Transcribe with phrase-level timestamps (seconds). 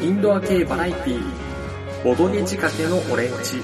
[0.00, 3.60] インドア系バラエティー、ボドゲ仕掛けのオレンジ。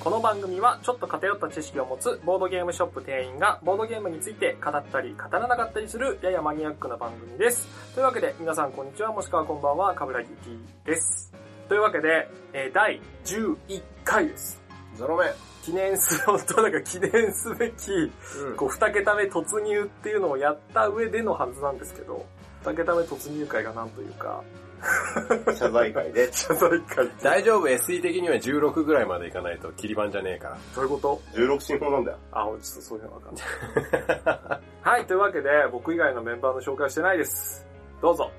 [0.00, 7.68] この番組はちょっと偏った知識を持つボードゲームショップ店員がボードゲームについて語ったり語らなかったりするややマニアックな番組です。
[7.94, 11.30] というわけで皆さんこんにちはもしくはこんばんは、かぶらぎ T です。
[11.68, 14.62] というわけで、えー第11回です。
[14.96, 15.51] ゾロ目。
[15.62, 18.56] 記念す、本当なんか記念すべき、うん。
[18.56, 22.26] こう、二桁目突入っていうのをやった上でのはずなんですけど、
[22.64, 24.42] 二桁目突入会がなんというか、
[25.54, 26.32] 謝罪会で。
[26.32, 30.58] 謝罪会大丈夫、SE 的には16ぐらいまでいかないと切り板じゃねえから。
[30.74, 32.18] どういうこと？16進法なんだよ。
[32.32, 34.60] あ、俺ちょっとそういうのわかんない。
[34.82, 37.64] はい、というわけで、僕以外のメンバーの紹介してないです。
[38.00, 38.30] どうぞ。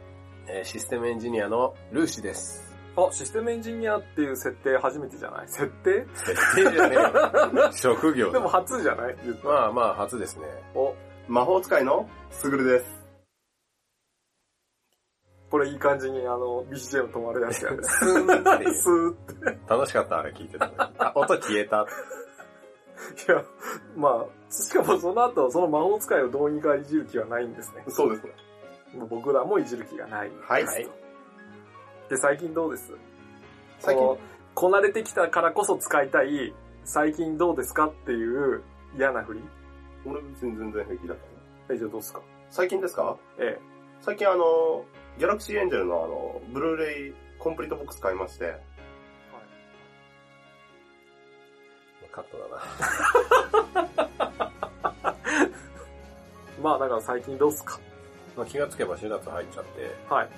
[0.47, 2.62] えーシステムエンジニアのルーシです。
[2.95, 5.47] あ、システムエンジニアっていう設定初めてじゃない？
[5.47, 6.05] 設定？
[6.13, 7.71] 設定じゃねえよ。
[7.73, 9.16] 職業だでも初じゃない？
[9.43, 10.45] まあまあ、初ですね。
[10.75, 10.94] お、
[11.27, 12.86] 魔法使いのすぐるです。
[15.49, 17.77] ここれいい感じにあの、BGM 止まるやつやね。
[17.83, 19.59] スーンってスーって。
[19.69, 20.71] 楽しかった、あれ聞いてた。
[20.97, 21.86] あ、音消えた。
[23.27, 23.44] いや、
[23.95, 27.83] まあ、しかもその後、その魔法使いをどうにかいじる気はないんですね。
[27.89, 28.33] そうですね。
[29.09, 30.31] 僕らもいじる気がない。
[30.41, 30.66] はい。
[30.66, 30.88] はい
[32.09, 32.93] で、最近どうです？
[33.79, 34.03] 最近？
[34.03, 34.19] この
[34.55, 36.53] こなれてきたからこそ使いたい、
[36.85, 38.61] 最近どうですかっていう
[38.95, 39.39] 嫌な振り？
[40.05, 41.29] 俺別に全然平気だったね。
[41.71, 42.21] え、じゃあどうっすか？
[42.51, 43.17] 最近ですか？
[43.39, 43.57] え
[44.01, 44.83] 最近あの、
[45.17, 48.57] ギャラクシーエンジェルのあの、ブルーレイコンプリートボックス買いまして、
[52.11, 52.47] カットだ
[53.81, 53.89] な。
[55.47, 55.51] え。
[56.61, 57.79] まあ、だから最近どうっすか？
[58.37, 60.29] まあ、気がつけば4月入っちゃって、はい。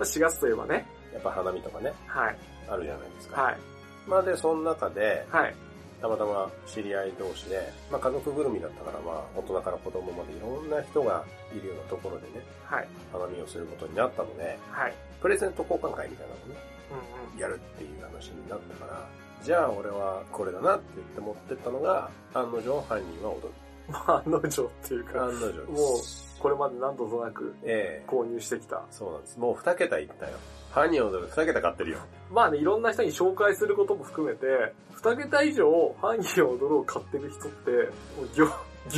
[0.00, 0.86] 4月といえばね。
[1.12, 2.36] やっぱ花見とかね、はい。
[2.68, 3.42] あるじゃないですか。
[3.42, 3.58] はい。
[4.06, 5.54] まあで、その中で、はい。
[6.00, 11.24] たまたま知り合い同士で、まあ家族ぐるみだったから、まあ大人から子供までいろんな人が
[11.54, 12.88] いるようなところでね、はい。
[13.12, 14.94] 花見をすることになったので、はい。
[15.20, 16.56] プレゼント交換会みたいなのをね、
[16.90, 17.38] うんうん。
[17.38, 19.08] やるっていう話になったから、
[19.42, 23.50] じゃあ俺はこれだなって言って持ってったのが、案の定犯人は踊る。
[23.88, 25.70] まあ、案の定っていうか、案の定です。
[25.70, 28.82] もう、これまで何度となくええ購入してきた。
[28.90, 29.38] そうなんです。
[29.38, 30.32] もう二桁いったよ。
[30.72, 31.98] 犯人踊る二桁買ってるよ。
[32.30, 34.46] まあね、いろんな人に紹介することも含めて、
[34.94, 37.70] 二桁以上、犯人を踊ろう買ってる人って、
[38.16, 38.46] もう業、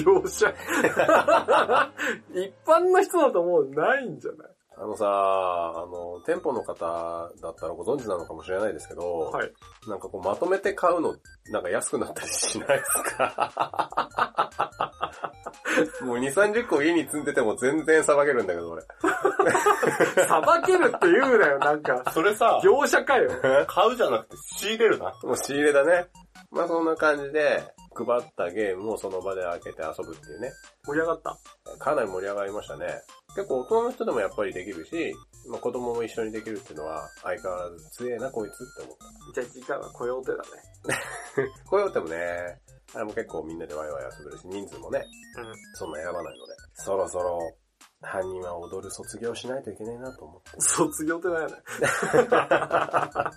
[0.04, 0.54] 業者。
[2.32, 4.48] 一般の人だともうないんじゃない？
[4.76, 9.52] あのさ、あの、店舗の方だったらご存知なのかもしれないですけど、はい。
[9.88, 11.14] なんかこうまとめて買うの、
[11.50, 13.92] なんか安くなったりしないですか？
[16.02, 18.82] もう2、30個家に積んでても全然さばけるんだけど、俺。
[20.26, 22.02] さばけるって言うなよ、なんか。
[22.12, 23.30] それさ、業者かよ。
[23.66, 25.12] 買うじゃなくて仕入れるな。
[25.22, 26.06] もう仕入れだね。
[26.50, 27.62] まあそんな感じで、
[27.94, 30.52] 配ったゲームをその場で開けて遊ぶっていうね。
[30.84, 31.38] 盛り上がった。
[31.78, 32.86] かなり盛り上がりましたね。
[33.34, 35.14] 結構大人の人でもやっぱりできるし、
[35.48, 38.96] まあ子供も一緒にできるっていうのは相変わらず強えなこいつって思っ
[39.34, 39.40] た。
[39.40, 40.42] じゃあ時間は雇用手だね。
[41.66, 42.60] こういうのってもね、
[42.94, 45.04] あれも結構みんなでワイワイ遊べるし、人数もね、
[45.38, 45.52] うん。
[45.74, 47.38] そんな選ばないので、そろそろ
[48.04, 50.50] 犯人は踊る卒業しないといけないなと思って。
[50.60, 51.54] 卒業ってないよね。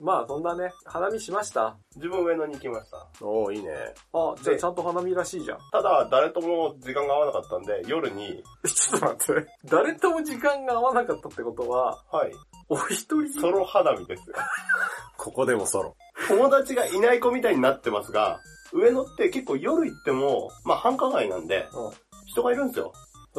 [0.00, 1.76] まあ、そんなね、花見しました？
[1.96, 3.08] 自分上野に行きました。
[3.20, 3.72] おー、いいね。
[4.12, 5.58] あ、じゃあちゃんと花見らしいじゃん。
[5.72, 9.50] ただ、誰とも時間が合わなかったんで、夜に、 ちょっと待って。
[9.64, 12.32] 誰とも時間が合わなかったってことは、はい、
[12.68, 13.40] お一人？
[13.40, 14.36] ソロ花見ですよ。
[15.18, 15.96] ここでもソロ。
[16.28, 18.38] 友達がいない子みたいになってますが、
[18.72, 21.92] 上野って結構夜行っても、まあ繁華街なんで、うん
[22.30, 22.92] 人がいるんですよ。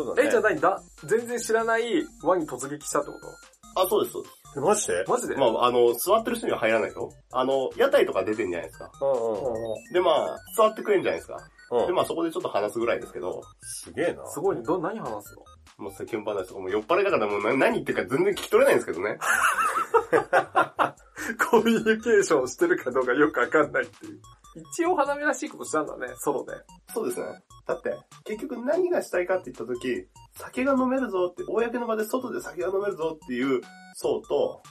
[0.03, 0.27] そうだね。
[0.27, 0.59] え、じゃあ何？
[0.59, 1.83] だ、全然知らない
[2.23, 3.19] 輪に突撃したってこ
[3.75, 3.81] と？
[3.81, 5.03] あ、そうです、そうでえマジで？
[5.07, 5.35] マジで？
[5.35, 5.39] す。
[5.39, 7.11] まあ、あの、座ってる人には入らないよ。
[7.31, 8.89] あの、屋台とか出てんじゃないですか。
[9.01, 9.13] うんう
[9.93, 11.37] で、まあ、座ってくれんじゃないですか。
[11.71, 11.83] うん。
[11.83, 11.95] うで、ん。
[11.95, 14.23] まあそこでちょっと話すぐらいですけど、すげえな。
[14.23, 14.29] ん。
[14.29, 14.63] すごいね。
[14.63, 15.43] ど、何話すの？
[15.85, 19.17] もう世間話とかもう酔っ払いだからもうな何言ってるか全然聞き取れないんですけどね。
[21.49, 24.19] コミュニケーションしてるかどうかよくわかんないっていう。
[24.71, 26.53] 一応花見らしいことしたんだね、ソロで。
[26.93, 27.27] そうですね。
[27.67, 30.07] だって、結局何がしたいかって言った時、
[30.37, 33.61] 酒が飲めるぞって、公の場で外で酒が飲めるぞっていう
[33.95, 34.61] 層と、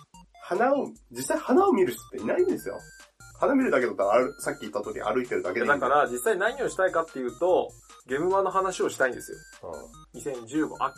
[0.43, 2.79] 花を、実際花を見る人っていないんですよ。
[3.39, 7.69] 花見るだけだったら歩、さっき言った通り歩いてるだけでいいだから、実際何をしたいかっていうと、
[8.09, 9.39] ゲームマの話をしたいんですよ。
[10.15, 10.21] うん。
[10.21, 10.95] 2015秋。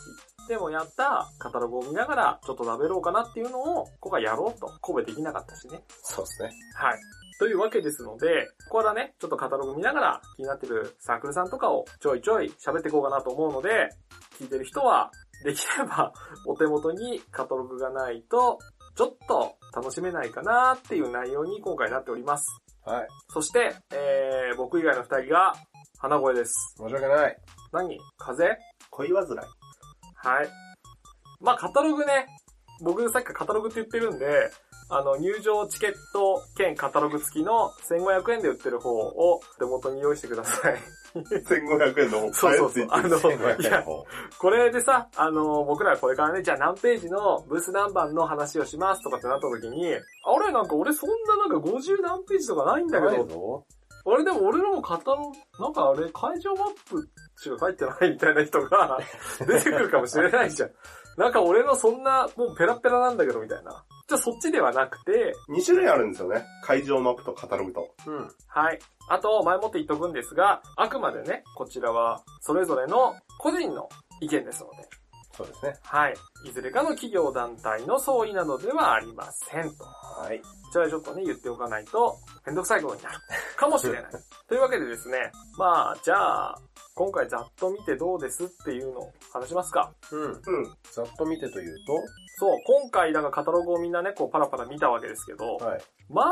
[0.49, 4.69] でもやったカタログを見ながら、ちょっと食べろうかなっていうのを、ここはやろうと。
[4.81, 5.83] 神戸できなかったしね。
[6.03, 6.51] そうですね。
[6.75, 7.01] はい。
[7.41, 13.89] というわけですので、ここからね、ちょっとカタログ見ながら気になってるサークルさんとかをちょいちょい喋っていこうかなと思うので、
[14.39, 15.11] 聞いてる人は、
[15.43, 16.13] できれば
[16.47, 18.59] お手元にカタログがないと、
[18.95, 22.45] ちょっと楽しめないかなっていう内容に今回なっております。
[22.85, 23.09] はい。
[23.31, 25.55] そして、えー、僕以外の二人が、
[25.99, 26.75] 花声です。
[26.77, 27.39] 申し訳ない。
[27.73, 27.99] 何？
[28.19, 28.45] 風？
[28.45, 28.59] 邪
[28.91, 29.39] 恋煩い。
[30.17, 30.49] はい。
[31.41, 32.27] まあ、カタログね。
[32.83, 34.51] 僕さっきカタログって言ってるんで、
[34.91, 40.77] あの、入場チケット兼カタログ付きの1500円で売ってる方を手元に用意してください。
[41.15, 42.87] 1500円の方 そうそうそう。
[42.91, 43.85] あの、1500いや。
[44.39, 49.99] これでさ、あの、僕らこれからね、じゃあ何ページのブース何番の話をしますとかってなった時に、あ
[50.45, 53.65] れなんか俺そんななんか50何ページとかないんだけど。
[54.07, 58.99] あれでも俺のもカタログ、なんかあれ会場マップしか書いてないみたいな人が
[59.47, 60.71] 出てくるかもしれないじゃん。
[61.19, 63.85] なんか俺のそんな、もうペラペラなんだけどみたいな。
[64.11, 66.45] じゃあそっちではなくて、2種類あるんですよね。
[66.65, 67.95] 会場マップとカタログと。
[68.09, 68.29] うん。
[68.49, 68.79] はい。
[69.09, 73.89] あと、前もって言っとくんですが、あくまでね、こちらは、それぞれの個人の
[74.21, 74.89] 意見ですので、
[75.41, 75.75] そうですね。
[75.83, 76.15] はい。
[76.45, 79.85] いずれかの企業団体の相違などではありませんと。
[79.85, 80.39] はい。
[80.39, 82.17] こちらちょっとね、言っておかないと、
[82.47, 83.19] めんどくさいことになる。
[83.57, 84.03] かもしれない。
[84.47, 86.59] というわけでですね、まあ、じゃあ、
[86.95, 89.91] 今回ざっと見てどうですっていうのを話しますか。
[90.13, 90.23] うん。
[90.23, 90.41] うん。
[90.93, 91.77] ざっと見てという
[92.39, 95.83] そう、今回だからカタログをみんなね、こうパラパラ見たわけですけど、と、はい。
[96.11, 96.23] ま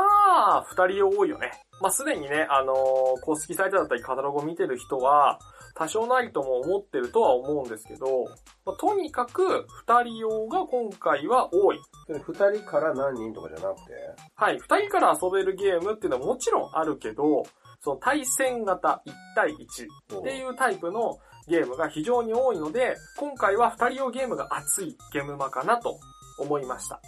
[0.57, 1.51] あ、二人多いよね。
[1.81, 5.39] まあ、すでにね、あのー公式サイトだったりカタログを見てる人は、
[5.79, 8.25] 多少なりとも思ってるとは思うんですけど、
[8.65, 11.79] まあとにかく二人用が今回は多い。
[12.09, 13.93] 二人から何人とかじゃなくて、
[14.35, 17.43] はい、二人から遊べるゲームっていうのはもちろんあるけど、
[17.81, 21.17] その対戦型1対1っていうタイプの
[21.47, 25.97] ゲームが非常に多いので、今回は二人用ゲームが熱いゲームマかなと
[26.39, 26.99] 思いました。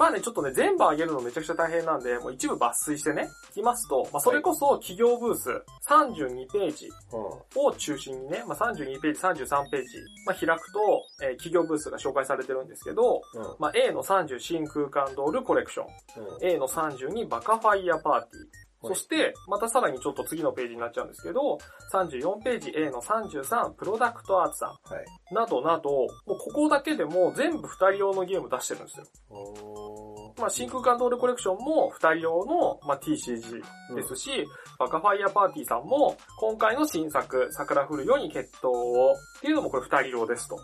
[0.00, 5.50] おまあね、ちょっとね、全部上げるのめちゃくちゃ大変なんで、もう一部抜粋してね、いきますと、まあそれこそ企業ブース
[5.86, 9.88] 32ページうを中心にね、まあ32ページ、33ページ、
[10.24, 10.80] まあ開くと、
[11.22, 13.40] えー企業ブースが紹介されてるんですけど、ん。
[13.40, 13.56] うん。
[13.58, 15.86] まあ A の30新空間ドールコレクション、
[16.24, 16.46] うん。
[16.46, 21.58] A の32バカファイヤーパーティー、はいそして、またさらにちょっと次のページになっちゃうんですけど、
[21.92, 25.34] 34ページ A の33プロダクトアーツさはい。
[25.34, 29.06] ん、などなど、もうここだけでも全部二人用のゲーム出してるんですよ。
[29.30, 33.62] おまあ、真空管ドールコレクションも二人用の、まあ、TCG
[33.94, 34.30] ですし、
[34.78, 40.58] バカファイヤーパーティーさんも、今回の新作、桜降るように決闘を、っていうのもこれ二人用ですと。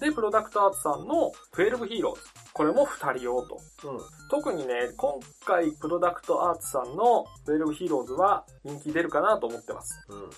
[0.00, 2.22] で、プロダクトアーツさんの12ヒーローズ。
[2.52, 3.58] これも二人用と。
[3.84, 3.98] うん。
[4.32, 10.00] 特にね、今回プロダクトアーツさんの12ヒーローズは人気出るかなと思ってます。
[10.08, 10.16] うん。
[10.16, 10.24] うん。
[10.24, 10.32] うん。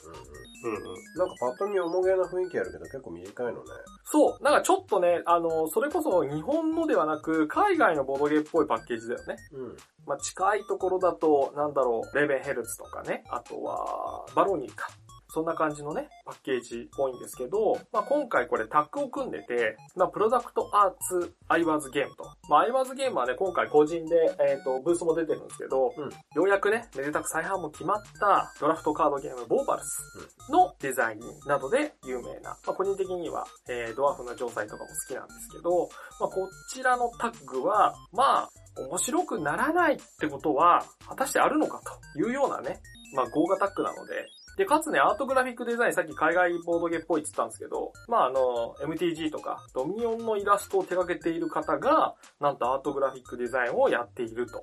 [0.65, 1.03] うんうん。
[1.17, 3.59] なんかパッと見重げな雰囲気あるけど結構短いのね。
[4.05, 9.37] そう、なんかちょっとね、あの、それこそ日本のではなく、海外のボードゲーっぽいパッケージだよね。
[9.53, 9.77] うん。
[10.07, 14.89] まあ、近いところだと、なんだろう、レベンヘルツとかね、あとは、バロニーか。
[15.35, 22.23] そんな感じのね、パッケージ多いんですけど、まあ、今回これタッグを組んでて、まあ、プロダクトアーツアイワーズゲームと。
[22.49, 35.89] まあ、アイワーズゲームはね、今回個人で、えっ、と、ブースも出てるんですけど、うんようやくね、めでたく再販も決まったドラフトカードゲームボーバルスのデザインなどで有名な、まあ、個人的には、えー、ドワーフの城塞とかも好きなんですけど、
[36.21, 41.81] まあ、こちらのタッグは、まあ、面白くならないってことは、果たしてあるのか
[42.15, 42.81] というようなね、
[43.15, 54.59] まあ、豪華タッグなので、で、かつね、アートグラフィックデザイン、さっき海外ボードゲーっぽいって言ったんですけど、まあ、あの、MTG とか、ドミオンのイラストを手掛けている方が、なんとアートグラフィックデザインをやっていると。
[54.59, 54.63] へ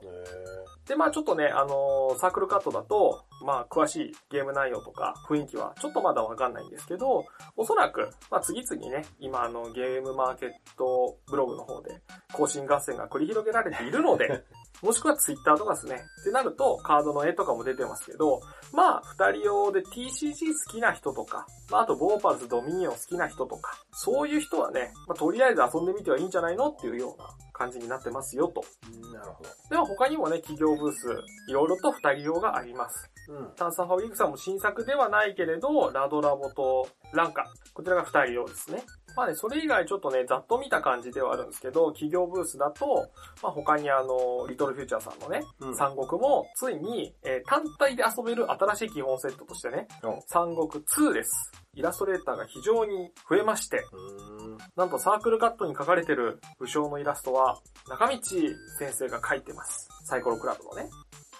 [0.88, 7.26] で、まあちょっとね、あのーサークルカットだと、まあ詳しいゲーム内容とか雰囲気はちょっとまだわかんないんですけど、
[7.56, 12.02] おそらく、まあ次々にね、今あのゲームマーケットブログの方で
[12.34, 14.44] 更新合戦が繰り広げられているので、
[14.82, 16.02] もしくはツイッターとかですね。
[16.22, 18.42] ってなると、カードの絵とかも出てますけど、
[18.74, 28.64] まあ、二人用で TCG 好きな人とか、まあ、あとボーパルス、ドミニオン好きな人とか、そういう人はね、まあ、とりあえず遊んでみてはいいんじゃないのっていうような感じになってますよと。
[28.90, 29.50] ーなるほど。
[29.70, 31.08] では他にもね、企業ブース、
[31.48, 33.10] いろいろと二人用があります。
[33.30, 33.52] うん。
[33.56, 37.46] タンサーファウィークさんも新作ではないけれど、ラドラボとランカ。
[37.74, 38.84] こちらが二人用ですね。
[39.16, 43.10] まあね、それ以外ちょっとね、ざっと見た感じではあるんですけど、企業ブースだと、
[43.42, 51.52] まあ他にあの、リトルフューチャーさんのね、うん三国もついに、えー単体で遊べる新しい基本セットとしてね、お三国2です。
[51.74, 54.58] イラストレーターが非常に増えまして、うーん。
[54.76, 59.90] なんとサークルカットに描かれてる武将のイラストは、中道先生が描いてます。
[60.04, 60.90] サイコロクラブのね。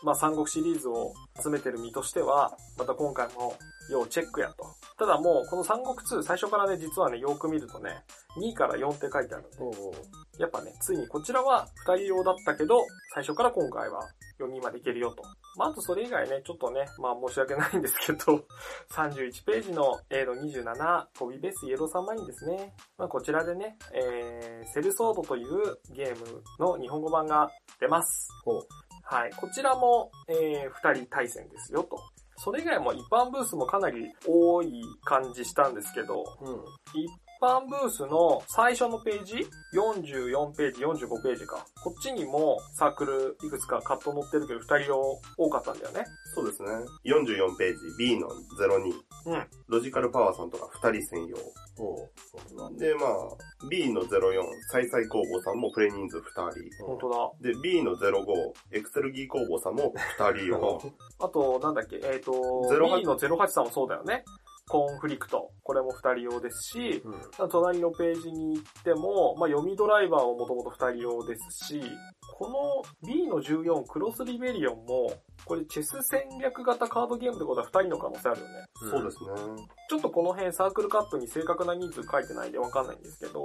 [0.04, 3.56] まあ三国シリーズを集めてる身としては、また今回も
[3.90, 4.66] 要チェックやと。
[4.98, 8.04] ただもう、この三国2最初からね、実はね、よく見るとね、
[8.38, 14.02] 2から4って書いてあるんで、やっぱね、ついにこちらは2人用だったけど、最初から今回は
[14.40, 15.24] 4人までいけるよと。
[15.58, 18.46] まあ、あとそれ以外ね、ちょっとね、まあ申し訳ないんですけど、
[18.92, 22.74] 31ページの A の27、コビーベースイエローサンマリンですね。
[22.98, 28.30] まあこちらでね、えー、セルソードというゲームの日本語版が出ます。
[29.12, 29.32] はい。
[29.36, 32.00] こちらも、えー、2人対戦ですよと。
[32.38, 36.56] それ以外も一般ブースもかなり多い感じしたんですけど、うん。
[36.94, 37.10] 一
[37.42, 41.66] 般ブースの最初のページ ?44 ページ、45ページか。
[41.84, 46.06] こっちにもサークルいくつかカット載ってるけど二人用多かったんだよね。
[46.36, 46.70] そうですね。
[47.04, 49.34] 44ページ、B の02。
[49.34, 49.48] うん。
[49.68, 51.38] ロジカルパワーさんとか2人専用。
[51.80, 54.08] おうそうだで、まあ、B の04、
[54.70, 56.22] サイサイ工房さんもプレイ人数2
[56.78, 56.86] 人。
[56.86, 57.52] 本当だ。
[57.52, 58.24] で、B の05、
[58.72, 60.82] エクセルギー工房さんも2人用。
[61.20, 64.24] あと、なんだっけ、えっ、と、08 B の08さんもそうだよね。
[64.72, 65.52] コンフリクト。
[65.64, 67.50] これも二人用ですし、うん。
[67.50, 71.82] 隣のページに行っても、まあ、読みドライバーももともと二人用ですし、
[72.34, 75.14] この B の14クロスリベリオンも、
[75.44, 78.54] これチェス戦略型カードゲームってことは二人の可能性あるよね。
[78.90, 79.18] そうです
[79.58, 79.68] ね。
[79.90, 83.44] ちょっとこの辺サークルカットに正確な人数書いてないんでわかんないんですけど、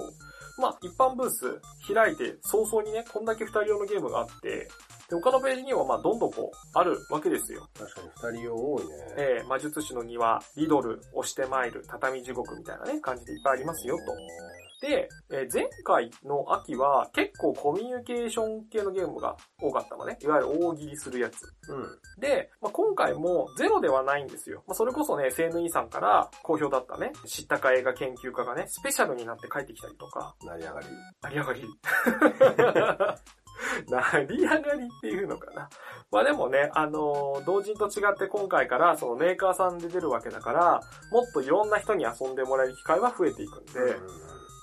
[0.61, 1.61] まあ一般ブース
[1.93, 4.69] 開いて早々にね、こんだけ二人用のゲームがあって、
[5.09, 7.69] で他のページにはまあどんどんこうあるわけですよ。
[7.79, 8.91] 確かに二人用多いね。
[9.17, 14.03] えー、魔術師の庭、リドル、押して参る、畳地獄みたいなね、感じでいっぱいありますよと。
[14.87, 20.19] で、えー前回の秋は結構コミュニケーション系のゲームが多かったのね。
[20.21, 21.45] いわゆる大喜利するやつ。
[21.69, 22.21] うん。
[22.21, 24.63] で、まあ、今回もゼロではないんですよ。
[24.67, 30.87] まあ、それこそね、SNE さんから好評だったね、知ったか映画研究家がね、スペシャルになって帰ってきたりとか、成り上がり。
[31.23, 31.63] 成り上がり。
[33.89, 35.69] 成り上がりっていうのかな。
[36.11, 43.97] まあでもね、あのー同人と違って今回からそのメーカーさんで出るわけだから、もっといろんな人に遊んでもらえる機会は増えていくんで、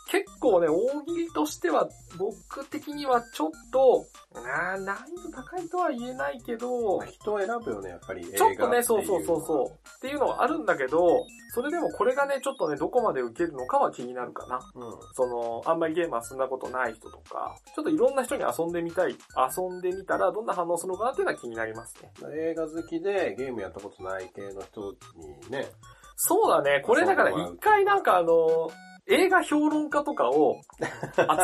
[0.09, 4.05] 結構ね、大喜利としては、僕的にはちょっと、
[4.41, 8.25] な難易度高いとは言えないけど、まあ人を選ぶよね、やっぱり。
[8.25, 9.45] ちょっとね、そうそうそうう。
[9.45, 9.67] そう。
[9.97, 14.59] っていうのはあるんだけど、それでもこれがね、ちょっとね、どこまで受けるのかは気になるかな。
[14.75, 14.93] うん。
[15.13, 22.11] その、あんまりゲーム遊んだことない人とか、ちょっといろんな人に遊んでみたい、遊んでみたらどんな反応するのかなっていうのは気になりますね。
[22.35, 25.71] 映画好きでゲームやったことない系の人にね、
[26.15, 28.69] そうだね、これだから一回なんかあの、
[29.07, 30.61] 映画評論家とかを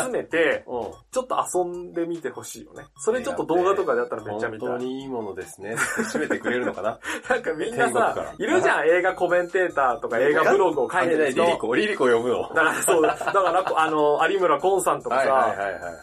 [0.04, 0.92] 集めて、 うん。
[1.12, 2.86] ちょっと遊んでみてほしいよね。
[2.98, 4.70] それちょっと動画とかでやったらめっちゃ見たい。
[4.70, 5.76] 本当にいいものですね。
[5.76, 7.00] 締めてくれるのかな？
[7.30, 11.44] なんかみんな天国からさ、いるじゃん、映画コメンテーターとか映画ブログを書いてる人。
[11.44, 12.42] リリコ、リリコ呼ぶの？
[12.50, 15.94] だからそう、だからあの、有村コンさんとかさ、はいはいはいはいはい。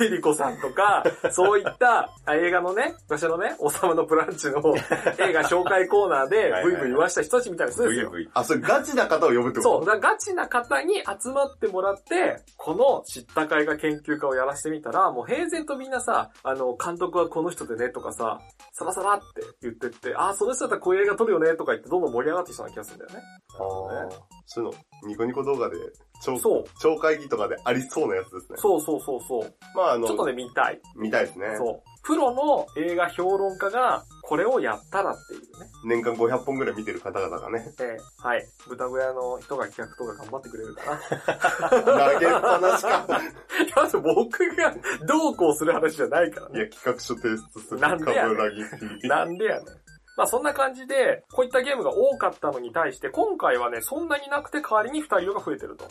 [0.00, 4.58] リリコさんとか、そういったあ映画のね、昔のね、おさまのブランチの
[5.18, 8.10] 映画紹介コーナーではいはいブイブイ言わした人たちみたいにするんですよ。
[8.10, 8.28] VV。
[8.34, 18.40] あ、それガチな方を呼ぶってそう、こだからガチな方にに集まってもらって、この知ったか映画研究家をやらしてみたら、もう平然とみんなさ、あの、監督はこの人でねとかさ、
[18.72, 19.24] サラサラって
[19.62, 23.26] 言ってって、あ、その人だったらこういう映画撮るよねとか言ってどんどん盛り上がってきそうな気がするんだよね。
[23.60, 24.16] ああね。
[24.46, 25.76] そういうの、ニコニコ動画で、
[26.20, 26.64] そう。
[26.80, 28.58] 超会議とかでありそうなやつですね。
[28.58, 29.54] そうそうそうそう。
[29.74, 30.80] まああの、ちょっとね、見たい。
[30.96, 31.46] 見たいですね。
[31.56, 31.82] そう。
[32.02, 35.66] プロの映画評論家がこれをやったらっていうね。
[35.84, 38.46] 年間500本ぐらい見てる方々がね、ええはい。
[38.66, 41.82] 豚小屋の人が企画とか頑張ってくれるかな。
[41.82, 43.06] 投げっぱなしか。
[43.18, 44.74] いや、僕が
[45.06, 46.58] どうこうする話じゃないからね。
[46.60, 47.80] いや、企画書提出する。
[47.80, 49.08] なんでやねん。
[49.08, 49.87] なんでやねん。
[50.18, 55.86] まあそんな感じで、こういったゲームが多かったのに対して、今回はね、そんなになくて代わりに二人用が増えてると。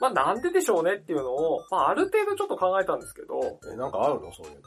[0.00, 4.32] まあなんででしょうねっていうのを、まあある程度ちょっと考えたんですけど、え、なんかあるの？
[4.32, 4.60] そういうの。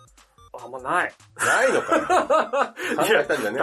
[0.64, 1.14] あんまない。
[1.36, 2.06] ないのかよ。
[2.96, 3.62] 考えたんじゃねえ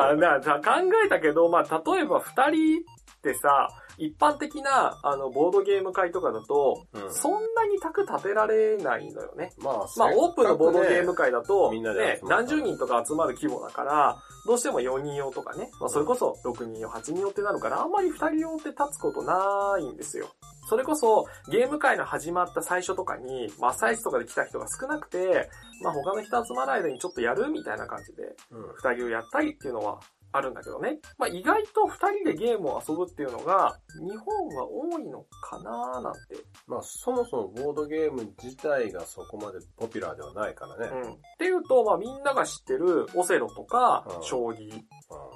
[0.60, 0.60] 考
[1.06, 2.84] えたけど、まあ、例えば二人っ
[3.22, 9.52] てさ、一般的な、あの、ボードゲーム会とかだと、うんそんなに卓立てられないのよね。
[9.58, 11.22] まあ、まあ、オープンのボードゲーム会。
[11.22, 20.28] 会だと、みんなでね集、まる何十人とか集まる規模だから、どうしても4人用とかね、まあ、それこそ6人用、8人用ってなるから、あんまり2人用って立つことないんですよ。
[20.68, 25.48] それこそ、ゲーム会の始まった最初とかに、まあ、朝一とかで来た人が少なくて、
[25.82, 28.74] まあ、他の人集まる間にちょっとやるみたいな感じで、うん。
[28.74, 30.00] 二人をやったりっていうのは
[30.32, 30.98] あるんだけどね。
[31.18, 36.20] まあ意外と二人でゲームを遊ぶっていうのが、日本は多いのかなーなんて。
[36.66, 40.90] まあ、そもそもボードゲーム自体がそこまでポピュラーではないからね。
[40.92, 41.12] うん。
[41.12, 44.82] っていうと、まあみんなが知ってるオセロとかう、ん将棋、うん。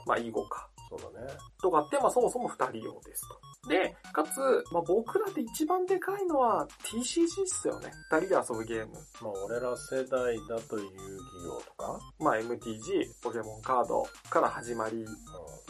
[0.07, 0.69] まあ囲碁か。
[0.89, 1.33] そうだね。
[1.61, 3.69] とかって、まあそもそも二人用ですと。
[3.69, 7.91] で、かつ、まあ僕らで一番でかいのは TCG っすよね。
[8.11, 8.93] 二人で遊ぶゲーム。
[9.21, 15.05] まあ、俺ら世代だと遊戯王とか、まあ MTG、ポケモンカードから始まり、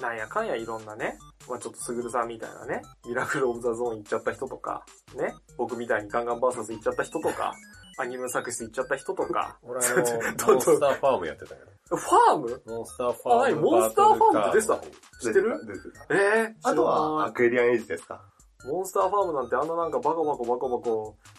[0.01, 1.17] なんやかんやいろんなね、
[1.49, 4.85] まあちょっとすぐるさんみたいなね、ミラクルオブザゾーン行っちゃった人とか、
[5.17, 7.55] ね、僕みたいにガンガンバーサス行っちゃった人とか、
[7.99, 10.05] アニメ作詞行っちゃった人とか、俺あの、モン
[10.61, 11.61] スターファームやってたけ
[11.91, 11.97] ど。
[11.97, 12.63] ファーム？
[12.67, 13.43] モンスターファーム。
[13.43, 15.61] あ何モンスターファームって出てたの知ってる？
[16.11, 18.21] ええー、あとは、アクエリアンエイジですか？
[18.65, 20.91] モンスターファームなんてあんななんかバカバカバカバカ、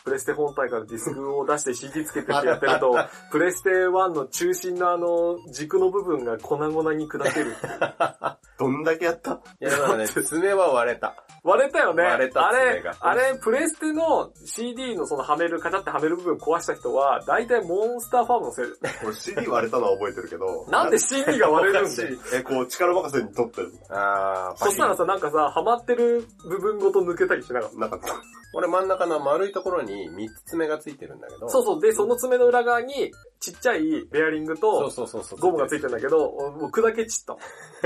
[0.04, 2.96] プレステ本体からディスクを出して CD つけてってやってると、
[3.32, 7.56] プレステ1の中心のあの軸の部分が粉々に砕ける。
[8.60, 9.40] どんだけやった？
[9.60, 11.16] いや、だからね、 爪は割れた。
[11.44, 12.04] 割れたよね。
[12.04, 18.66] 割れたあれあれ、プレステの CD のそのはめる、カチャってはめる部分壊した人は、大体モンスターファームのせい。
[19.06, 20.66] 俺 CD 割れたのは覚えてるけど。
[20.70, 22.18] なんで CD が割れるんだよ。
[22.34, 23.72] え、こう力任せに取ってる。
[23.90, 27.78] あー、そしたらさ、なんかさ、はまってる部分ごと抜けたりしなかった。
[27.78, 28.16] なかった。
[28.54, 31.50] 俺真ん中の丸いところに3つ爪がついてるんだけど。
[31.50, 31.82] そうそう。
[31.82, 35.40] で、その爪の裏側に、ちっちゃいベアリングそうと、そうそうそう。
[35.40, 37.38] ゴムがついてるんだけど、もう砕け散っ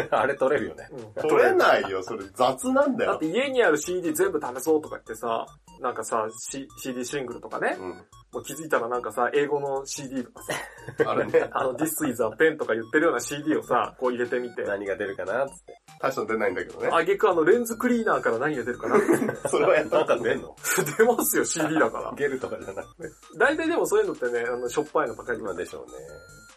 [0.09, 0.11] た。
[0.21, 0.87] あれ取れるよね。
[0.91, 3.19] うん取れないよ、それ雑なんだよだっ。
[3.19, 5.45] て家にある CD 全部試そうとか言ってさ、
[5.79, 8.05] なんかさ、C、CD シングルとかね、うん。
[8.39, 10.53] 気づいたらなんかさ、英語の CD とかさ、
[11.11, 15.75] あれね、 あの、This is a pen とか言ってるような CD をさ、こう入れてみて、何が出るかなっつって。
[15.99, 16.89] 大したの出ないんだけどね。
[16.91, 18.95] あげくあのレンズクリーナーから何が出るかな
[19.49, 20.55] それはやったなんか出んの
[20.97, 22.13] 出ますよ、CD だから。
[22.15, 23.09] ゲルとかじゃなくて。
[23.37, 25.91] 大体でもそういうのってね、あの、しょっぱいのばかり今でしょうね。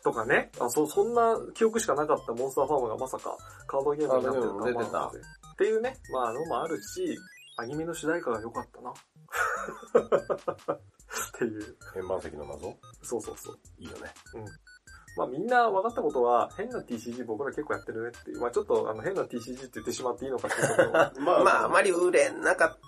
[0.05, 0.53] とかね。
[0.61, 7.17] あ、そ、そんな記憶しかなかったモンスターファームがまさかカードゲームになってるとは思わなかったぜっていうね、まあのもあるし、
[7.57, 8.93] アニメの主題歌が良かったな。
[11.35, 11.77] っていう。
[11.97, 12.77] 円盤石の謎？
[13.03, 13.59] そうそうそう。
[13.79, 14.13] いいよね。
[15.17, 18.41] まあみんな分かったことは、変な TCG 僕ら結構やってるねっていう。
[18.41, 20.91] まあちょっとあの変な TCG って言ってしまっていいのかっていう
[21.23, 22.79] まあ、まあ、あまり売れなかっ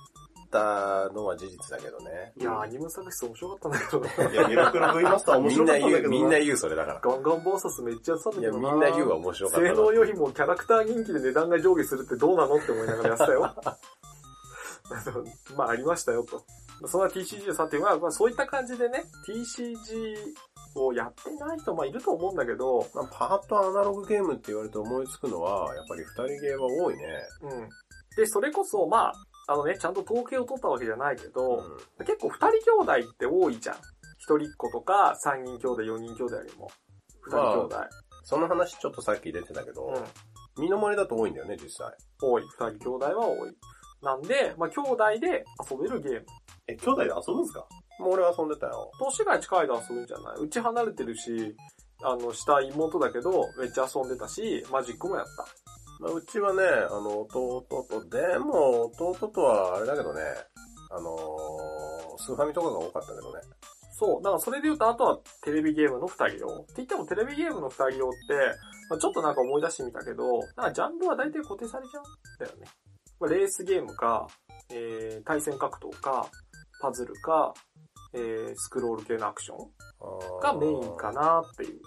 [0.50, 2.32] たのは事実だけどね。
[2.36, 3.84] いやー、アニメ作室 面白かったんだけ
[4.24, 4.32] どな。
[4.32, 7.00] いや、ミラクル V マスター面みん白かな言う、ったんだけどみんな言うそれだから。
[7.00, 8.72] ガンガンバーサスめっちゃやってたんだいや、けどな。
[8.72, 9.80] みんな言うは面白かった性な。
[9.82, 13.54] 能よりもキャラクター人気で値段が上下するってどうなのって思いながらやってたよ。
[15.56, 16.42] まあありましたよと。
[16.84, 20.16] そんな TCG さっていうのは、まあそういった感じでね、TCG
[20.80, 27.02] をやってない人まあいると思うんだけど、まあ、パートアナログゲームって言われて思いつくのは、やっぱり二人ゲーは多いね。
[27.42, 27.68] うん。
[28.16, 29.12] で、それこそまあ、
[29.48, 33.76] あのね、ちゃんと統計を取ったわけじゃないけど、う結構二人兄弟って多いじゃん。
[34.18, 36.70] 一人っ子とか、三人兄弟、四人兄弟よりも。
[37.22, 37.76] 二人兄弟。
[38.24, 40.62] その話ちょっとさっき出てたけど、うん。
[40.62, 41.92] 身の回りだと多いんだよね、実際。
[42.20, 42.42] 多い。
[42.42, 43.56] 二人兄弟は多い。
[44.02, 46.26] なんで、まあ兄弟で遊べるゲーム。
[46.68, 47.66] え、兄弟で遊ぶんですか？
[47.98, 48.90] もう俺は遊んでたよ。
[48.98, 50.34] 年が近いで遊ぶんじゃない？
[50.40, 51.54] うち離れてるし、
[52.02, 55.46] あの、下妹だけど、めっちゃ遊んでたし、マジックもやった。
[56.00, 60.20] まあ、うちはね、あの、弟と、でも、弟とはあれだけどね、
[60.90, 63.40] あのースーファミとかが多かったけどね。
[63.92, 64.22] そう。
[64.22, 66.48] だからそれで言うと、あとはテレビゲームの二人用。
[66.48, 68.34] って言ってもテレビゲームの二人用って、
[68.90, 72.66] まあ、ちょっとなんか思い出してみたけど、なんかジャンルは大体固定されちゃうんだよね。
[73.18, 74.26] まあ、レースゲームか、
[74.70, 76.28] えー、対戦格闘か、
[76.80, 77.54] パズルか、
[78.12, 81.80] えー、スクロール系のアクションがメインかなっていう。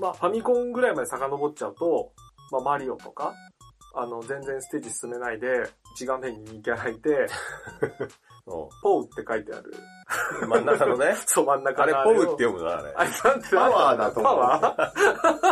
[0.00, 2.12] まあ、ファミコンぐらいまで遡っちゃうと、
[2.50, 3.32] まあ、マリオとか、
[3.94, 7.10] あの、全然ステージ進めないで、一画面に2キャラいて、
[8.46, 9.72] うポウって書いてある。
[10.46, 11.14] ん真ん中のね。
[11.26, 12.92] そう、真ん中あれ、のポウって読むのあれ。
[12.94, 14.92] あれ、なんてパワーだと思うパワ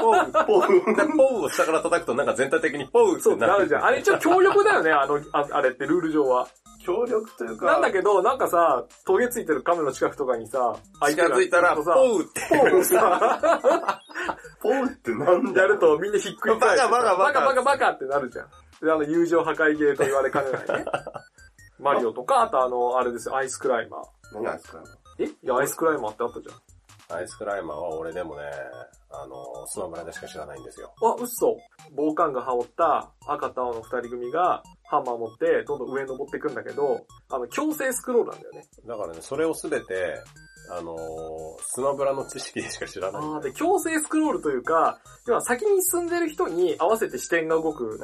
[0.01, 0.97] ポウ、ポウ。
[0.97, 3.85] でポウを下から叩くとなんか全体的にポウっーそう、てなるなるじゃん。
[3.85, 6.49] あれ一応協力だよね、あの、ああれってルール上は。
[6.85, 10.77] 協力というか、なんだけど、なんかさ、トゲついてるカメラの近くとかにさ、
[11.09, 12.41] 近づいたら、ポさ、ウって。
[12.71, 14.01] ポウさ、
[14.61, 18.47] ポウってなんだやるとみんなひっくり返ってさバカバカバカバカバカバカってなるじゃん。
[18.85, 20.85] で、あの、友情破壊ゲーと言われかねないね。
[21.79, 24.05] マリオとか、あとあの、あれですよ、アイスクライマー。
[24.35, 24.83] 何なんですか
[25.19, 25.25] え？
[25.25, 27.19] いや、アイスクライマーってあったじゃん。
[27.19, 28.43] アイスクライマーは俺でもね、
[29.11, 30.93] あの、スマブラでしか知らないんですよ。
[31.03, 31.57] あ、嘘。
[31.95, 38.67] 防寒が羽織った赤と青の二人組がハンマー持ってどんどん上に登っていくんだけど、あの、強制スクロールなんだよね。
[38.87, 40.21] だからね、それをすべて、
[40.71, 40.97] あの
[41.61, 43.23] スマブラの知識でしか知らない。
[43.23, 47.99] あーで、強制スクロールというか、要は先に進んでる人に合わせて視点が動く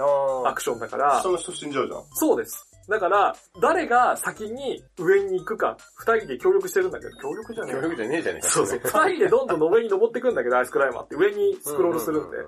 [0.44, 2.02] あアクションだから人、の人死んじゃうじゃん。
[2.14, 2.66] そうです。
[2.88, 8.48] だから、誰が先に上に行くか、二人で協力してるんだけど、協力じゃねえ協力じゃねえじゃねえか。
[8.48, 8.80] そうそう。
[8.82, 12.38] 二人でどんどん上に登ってくんだけど、アイスクライマーって上にスクロールするんで。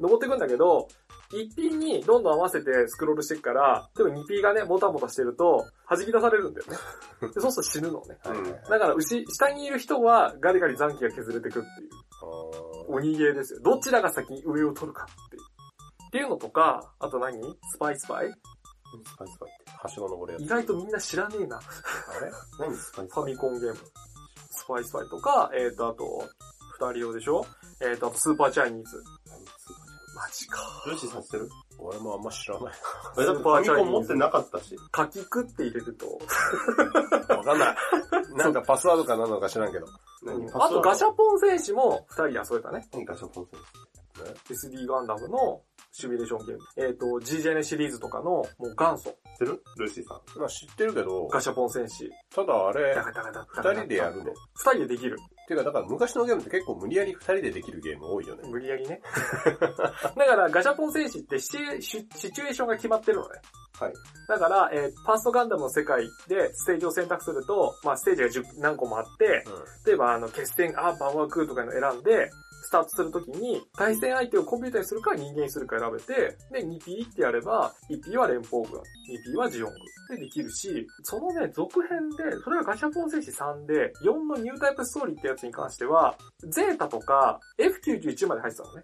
[0.00, 0.88] 登ってくんだけど、
[1.32, 6.76] 一品にどんどん合わせてスクロールしていくから、例えば二品がね、もたもたしてると、弾き出されるんだよね。
[7.34, 8.18] でそうすると死ぬのね。
[8.68, 11.90] だから、牛、下にいる人はガリガリ残機が削れてくっていう。
[12.22, 13.60] あー鬼ゲーですよ。
[13.60, 15.42] どちらが先に上を取るかっていう。
[16.08, 17.40] っていうのとか、あと何？
[17.72, 18.28] スパイスパイ？
[18.28, 19.70] スパイスパイって。
[19.70, 20.42] はしご登るやつ。
[20.42, 21.58] 意外とみんな知らねえな。
[21.58, 21.60] あ
[22.20, 22.32] れ？
[22.58, 22.74] 何？
[22.76, 23.76] スパイスファパイミコンゲーム。
[24.50, 26.28] スパイスパイとか、えっ、ー、と、あと、
[26.72, 27.46] 二人用でしょ？
[27.80, 29.02] えっ、ー、と、あとスーパーチャイニーズ。
[30.20, 30.58] マジか。
[30.86, 31.48] 女子させてる？
[31.78, 32.74] 俺もあんま知らない。
[33.18, 34.76] え、だってファミコン持ってなかったし。
[34.92, 36.06] かきくって入れると。
[37.34, 37.76] わかんない。
[38.36, 39.86] なんかパスワードか何なのか知らんけど。
[40.22, 40.46] 何？
[40.52, 42.86] あとガシャポン選手も二人で遊べたね。
[42.92, 43.89] 何ガシャポン選手
[44.48, 46.60] SD ガンダムのシミュレーションゲーム。
[46.76, 49.10] えっ、と、GJN シリーズとかのもう元祖。
[49.10, 49.62] 知ってる？
[49.78, 50.38] ルーシーさん。
[50.38, 52.10] まあ知ってるけど、ガシャポン戦士。
[52.34, 54.32] ただあれ二人でやるの？
[54.54, 55.16] 二人でできる。
[55.50, 58.48] ていうかだから昔のゲームって結構無理やり二人でできるゲーム多いよね。
[58.48, 59.00] 無理やりね。
[59.50, 63.40] だからガシャポン戦士ってシチュエシシチュエーションが決まってるのね。
[63.80, 63.92] はい。
[64.28, 69.44] だから、えーファーストガンダムの世界でステージを選択すると、まあステージが10何個もあって、
[69.86, 72.30] 例えばあの決戦、あ、バンワークーとかのを選んで、
[72.70, 79.70] スタートするときに、対戦相手をコンピューターにするか人間にするか選べて、で、2P ってやれば、1P は連邦軍、2P はジオン
[80.08, 88.82] 軍でできるし、そのね、続編で、それがガシャポン戦士3で、4のニュータイプストーリーってやつに関しては、ゼータとか F91 まで入ってたのね。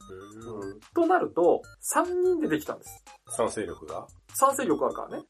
[0.92, 1.62] となると、
[1.94, 3.04] 3人でできたんです。
[3.36, 4.04] 賛成力が？
[4.34, 5.22] 賛成力あるからね。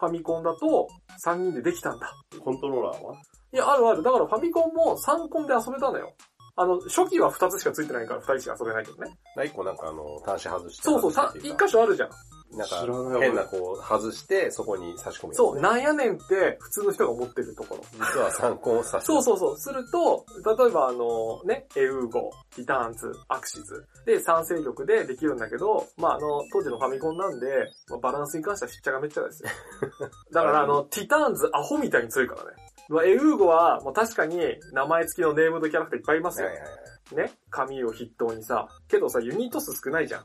[0.00, 0.88] ファミコンだと
[1.26, 2.10] 3人でできたんだ。
[2.42, 3.14] コントローラーは？
[3.52, 4.02] いや、あるある。
[4.02, 6.14] だからファミコンも3コンで遊べたのよ。
[6.60, 9.16] あの、初期は2つしかついてないから2人しか遊べないけどね。
[9.34, 10.82] まあ一個なんかあの、端子外して。
[10.82, 12.10] そうそう、さ外してっていう1箇所あるじゃん。
[12.52, 12.84] なんか、
[13.20, 17.84] 変なこう、外して、そこに差し込むねそう、なんやねんって普通の人が思ってるところ。
[17.92, 19.58] 実は参考をさせそうそうそう。
[19.58, 20.26] すると、
[20.58, 23.86] 例えばあの、ね、エウーゴ、ティターンズ、アクシズ。
[24.04, 27.46] で、三勢力でできるんだけど、まああの、当時のファミコンなんで、
[27.88, 29.48] まあ、バランスに関してはしっちゃかめっちゃかですよ。
[30.32, 32.56] だからあの、ティターンズアホみたいに強いからね。
[32.90, 34.36] まあ、エウーゴは、もう確かに
[34.72, 36.56] 名前付きのネームドキャラクターいっぱいいますよはい。
[36.56, 36.68] はいは
[37.12, 37.16] い。
[37.16, 37.32] ね？
[37.48, 38.68] カミーユを筆頭にさ。
[38.88, 40.24] けどさ、ユニット数少ないじゃん。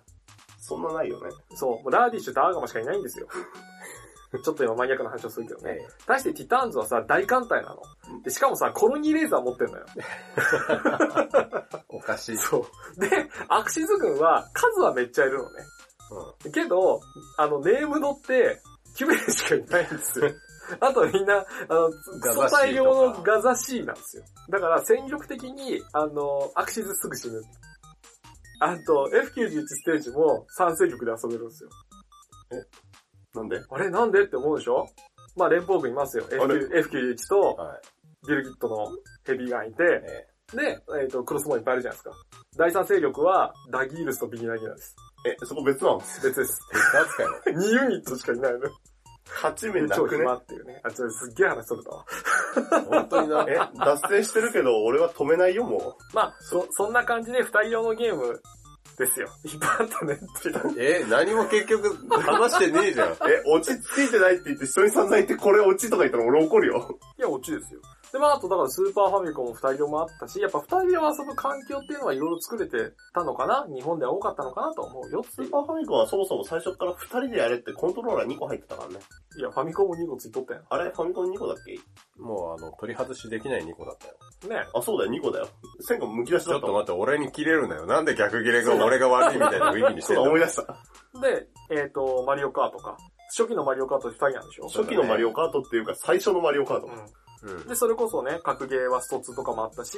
[0.59, 1.29] そんなないよね。
[1.53, 1.83] そう。
[1.83, 3.27] もうラーディッシュとアーガマしかいないんですよ。
[4.43, 5.77] ちょっと今マニアックな話をするけどね。
[6.07, 7.81] 対してティターンズはさ、大艦隊なの。
[8.23, 9.85] で、しかもさ、コロニーレーザー持ってんのよ。
[11.87, 12.37] おかしい。
[12.37, 12.99] そう。
[12.99, 15.63] で、アクシズ軍は数はめっちゃいるのね。
[16.51, 16.99] けど、
[17.37, 18.61] あの、ネームドって
[18.97, 20.31] 9名しかいないんですよ。
[20.79, 24.23] あとみんな、あの、クソ大量のガザ C なんですよ。
[24.49, 27.41] だから戦力的に、あの、アクシズすぐ死ぬ。
[28.59, 31.69] あと、F91 ステージも3戦力で遊べるんですよ。
[33.33, 33.61] なんで？
[33.69, 33.89] あれ？
[33.89, 34.87] なんでって思うでしょ？
[35.35, 36.25] まあ連邦軍いますよ。
[36.29, 37.81] あれ？F9 F91 とはい。
[38.27, 38.87] ビルギットの
[39.25, 42.11] ヘビーガンいて、えで、えっ、と、クロスボウンいっぱいあるじゃないですか。
[42.57, 44.95] 第三勢力は、ダギールスとビギナギナです。
[45.25, 46.59] え、そこ別なの別です。
[46.71, 46.75] え。
[46.75, 47.61] 鉄扱いの。
[47.61, 48.59] 2ユニットしかいないの。
[49.41, 50.81] ?8 名で超なくね暇っていうね。
[50.83, 52.05] あ、ちょ、すっげえ話それたわ。
[52.89, 53.45] 本当にな。
[53.49, 58.41] え、脱線してるけど、俺は止めないよ、もまあ、そ、そんな感じで二人用のゲーム
[58.97, 59.27] ですよ。
[59.43, 60.81] いっぱいあったねって。
[60.81, 63.11] え、何も結局話してねえじゃん。
[63.11, 63.17] う。
[63.29, 66.97] え、落ち着いてないって言って、人に散々言って、これ落ちとか言ったら俺怒るよ。
[67.17, 67.81] いや、オチですよ。
[68.15, 78.99] で、まあ、あと、だからスーパーファミコンも二人用もあったし、やっぱ二人用遊ぶ環境っていうのはいろいろ作れてたのかな日本では多かったのかなと思うよスーパーファミコンはそもそも最初から2人でやれってコントローラー2個入ってたからね。
[79.37, 81.77] いや、ファミコンも2個ついとったやあれファミコン2個だっけ
[82.21, 84.13] もうあの、取り外しできない2個だったよ。
[84.47, 84.49] ん。
[84.49, 85.49] ねあ、そうだよ、2個だよ。
[85.81, 86.75] 線が剥き出しだったもん。
[86.75, 87.85] ちょっと待って、俺に切れるなよ。
[87.85, 90.63] なんで逆切れが俺が悪いみたいな雰囲気にして思い出した。
[91.19, 92.95] で、えっ、と、マリオカートか。
[93.35, 96.87] 初期のマリオカート二人なんでしょ初期のマリオカートっていうか、最初のマリオカート。
[96.87, 96.89] う
[97.45, 97.67] うんん。。
[97.67, 99.97] で、それこそね、格ゲーはスト2とかもあったし、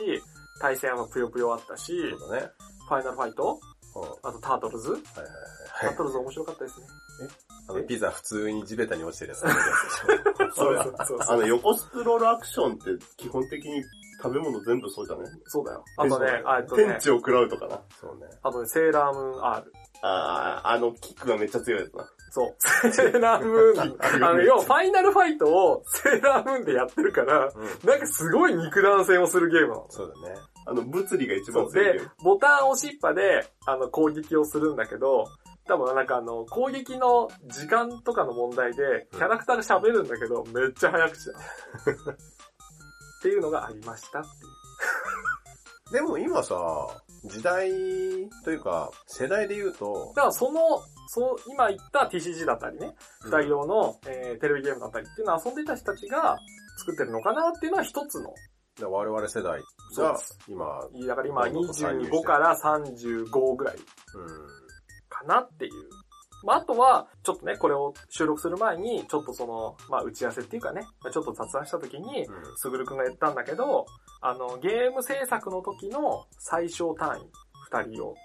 [0.60, 2.52] 対戦はぷよぷよあったし、そうだね。
[2.88, 3.60] ファイナルファイト
[4.24, 5.02] あとタートルズはい
[5.82, 5.98] タはいー。
[5.98, 6.88] トルズ面白かったですね。
[7.70, 9.42] あの、ピザ普通に地べたに落ちてるやつ。
[10.56, 13.84] そ れそうそうあの、横スクロールアクションって基本的に
[14.22, 15.84] 食べ物全部そうじゃねそうだよ。
[15.98, 17.82] あとね、あとね天、地を食らうとかな。
[18.00, 18.28] そうね。
[18.44, 19.74] あとね、セーラームーン R。
[20.04, 22.08] あー、あのキックがめっちゃ強いやつな。
[22.30, 22.56] そう。
[22.92, 24.24] セーラームーン。
[24.24, 27.90] あの、要はファイナルファイトをセーラームーンでやってるから、うん。
[27.90, 29.86] なんかすごい肉弾戦をするゲームなの。
[29.90, 30.36] そうだね。
[30.66, 35.26] あの、物理が一番強いゲーム。、ボタン押しっぱで、あの、攻撃をするんだけど、
[35.68, 41.40] 多分なんかあの、攻撃の時間とかの問題で、キャラクターが喋るんだけど、めっちゃ早口だ。
[43.20, 44.58] っていうのがありましたっていう。
[45.92, 46.56] でも今さ、
[47.26, 47.70] 時代
[48.44, 52.94] というか、世代で言うと、だからその、そう、今言った TCG だったりね、
[53.24, 56.38] 二人用の、えーテレビゲームだったりっていうのを遊んでいた人たちが
[56.80, 58.34] 作ってるのかなっていうのは一つの。
[58.86, 59.60] 我々世代
[59.98, 60.66] が今、
[61.08, 63.82] だから今どんどん参入してる25から35ぐらいうん。
[65.10, 65.72] かなっていう。
[66.44, 73.86] まあ、あとは、ちょっとね、これを収録する前に、ちょっとその、まあ、打ち合わせっていうかね、まあちょっと雑談した時に、すぐるくんが言ったんだけど、
[74.22, 77.32] あの、ゲーム制作の時の最小単位、
[77.72, 78.20] 二人用って。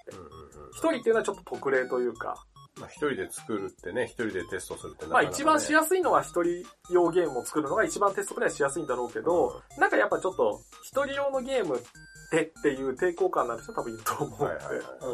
[0.73, 2.35] 一人っていうのはちょっと特例というか、
[2.79, 5.43] まあ一人で作るってね、一人でテストするってなまあかなかね。
[5.43, 11.81] 一番しやすいのは一人用ゲームを作るのが一番テストプレイしやすいんだろうけど、なんかやっぱちょっと一人用のゲーム
[12.41, 14.55] っってっていう抵抗感のある人多分いると思うんで。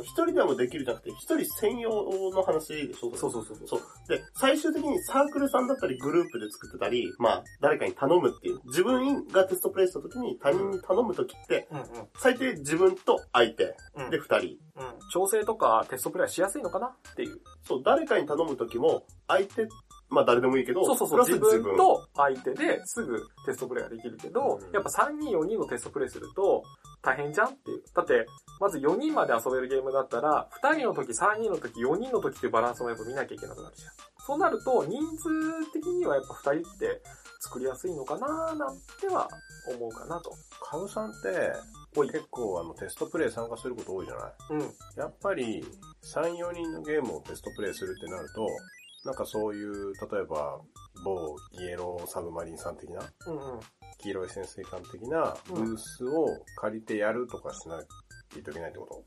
[0.02, 1.90] 一人でもできるじゃなくて、一人専用
[2.30, 3.68] の話でしょそうそうそうそう。
[3.68, 3.80] そう。
[4.08, 8.60] で、最終的にサークルさんだったりグループで作ってたり、まあ、誰かに頼むっていう。
[8.66, 11.86] 自分がテストプレイした時に他人に頼む時って、うんうん。
[12.16, 14.46] 最低自分と相手うんで二人。
[14.76, 14.84] うん。
[15.12, 16.86] 調整とかテストプレイはしやすいのかな？
[16.86, 17.40] っていう。
[17.66, 19.66] そう、誰かに頼む時も、相手、
[20.10, 21.20] まあ誰でもいいけど、そうそうそう。
[21.20, 26.62] 自分と相手ですぐテストプレイができるけど、うんやっぱ3人4人のテストプレイすると
[27.02, 27.82] 大変じゃんっていう。
[27.94, 28.26] だって、
[28.60, 33.92] まず4人まで遊べるゲームだったら、2人の時、3人の時、4人の時っていうバランスもやっぱ見なきゃいけなくなるじゃん。
[34.26, 37.02] そうなると、人数的にはやっぱ2人って
[37.40, 39.28] 作りやすいのかななんては
[39.74, 40.32] 思うかなと。
[40.60, 41.52] カブさんって。
[41.94, 44.32] 結構あのテストプレイ参加すること多いじゃない？
[44.50, 44.60] うん。
[44.96, 45.64] やっぱり、
[46.04, 48.46] 3、4人のゲームをテストプレイするってなると、
[49.04, 50.60] なんかそういう、例えば、
[51.04, 53.60] 某イエローサブマリンさん的な、うんうん。
[53.98, 57.86] 黄色い潜水艦的なブースを借りてやるとかしない
[58.32, 59.04] といけないってこ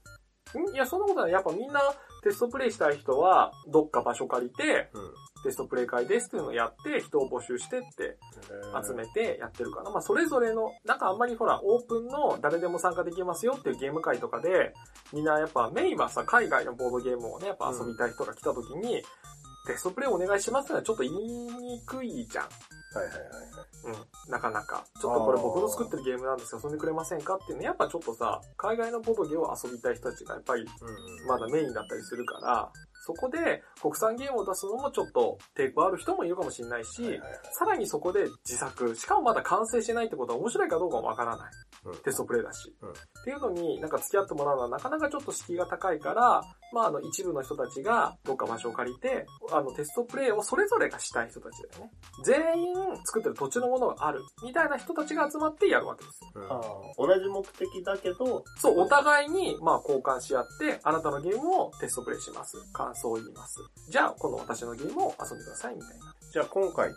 [0.54, 0.60] と？
[0.60, 1.32] んいや、そんなことない。
[1.32, 1.82] やっぱみんな
[2.24, 5.12] テストプレイしたい人は、どっか場所借りて、うん。
[5.44, 8.18] テストプレイ会ですっていうのをやって、人を募集してって
[8.86, 9.90] 集めてやってるかな。
[9.90, 14.74] まあ、それぞれの、なんかあんまりほら、オープンの誰でも参加できますよっていうゲーム会とかで、
[15.14, 19.02] みんなやっぱメインはさ、海外のボードゲームをね、やっぱ遊びたい人が来た時に、
[19.66, 22.46] テストプレイお願いしますってのはちょっと言いにくいじゃん。
[22.94, 23.96] はいはいはいはい。
[24.28, 24.32] うん。
[24.32, 24.86] なかなか。
[25.02, 41.52] ちょっとこれ僕の作ってるゲームなんですよ、遊んでくれませんかっていうのやっぱちょっとさ、海外のボードゲームを遊びたい人たちがやっぱりうんまだメインだったりするから、そこで国産ゲームを出すのもちょっと抵抗ある人もいるかもしれないし、はいはいはいさらにそこで自作、しかもまだ完成してないってことは面白いかどうかもわからない。
[41.86, 42.74] うんテストプレイだし。
[42.82, 46.42] うんっていうのになんか付き合ってもらうのはなかなかちょっと敷居が高いから、
[46.74, 51.92] まああの一部の人たちがどっか場所を借りて、あのテストプレイをそれぞれがしたい人たちだよね。
[52.26, 54.22] 全員作ってる土地のものがある。
[54.44, 56.42] みたいな人たちが集まってやるわけですよ。
[56.98, 62.58] うん同じ目的だけど、そう、お互いに、まあ、交換し合って、あなたのゲームをテストプレイします。
[62.92, 63.60] 感想を言います。
[63.90, 66.14] じゃあ、この私のゲームを遊んでください、みたいな。
[66.32, 66.96] じゃあ今回って、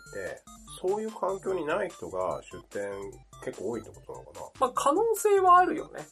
[0.81, 2.91] そういう環境にない人が出店
[3.45, 6.07] 結構多いってことなのかまあ、可能性はあるよね。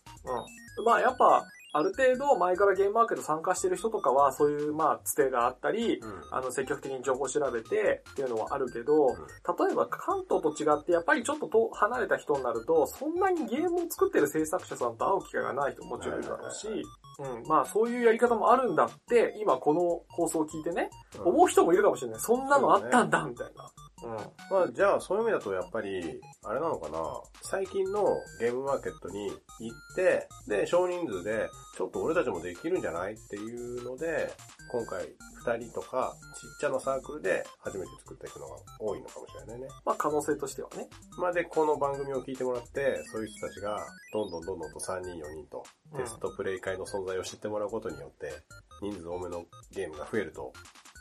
[0.79, 0.85] うん。
[0.85, 22.21] まあ、やっぱ、ある程度前からゲームマーケット参加してる人とかは、そういう、まあ、つてがあったり、なあの、積極的に情報を調べてっていうのはあるけど、例えば関東と違って、やっぱりちょっとと離れた人になると、そんなにゲームを作ってる制作者さんと会う機会がない人ももちろんいるだろうし、うん、まあそういうやり方もあるんだって、今この放送を聞いてね、うん思う人もいるかもしれない。
[22.21, 23.71] そんなのあったんだ、みたいな。
[24.05, 24.11] うん。
[24.51, 26.99] まあじゃあそういう意味だとやっぱり、あれなのかな
[27.43, 34.33] 最近のゲームマーケットに行って、で、少人数で、ちょっと俺たちもできるんじゃないっていうので、
[34.71, 35.07] 今回
[35.45, 39.67] 二人とかちっちゃなサークルで初めて作った人のが多いのかもしれないね。
[39.85, 40.89] まあ可能性としてはね。
[41.19, 43.77] まあで、この番組を聞いてもらって、そういう人たちが、
[44.13, 45.65] どんどんどんどんと3人4人と、
[45.97, 48.33] テストプレイ会の存在を知ってもらうことによって、
[48.81, 50.53] 人数多めのゲームが増えると、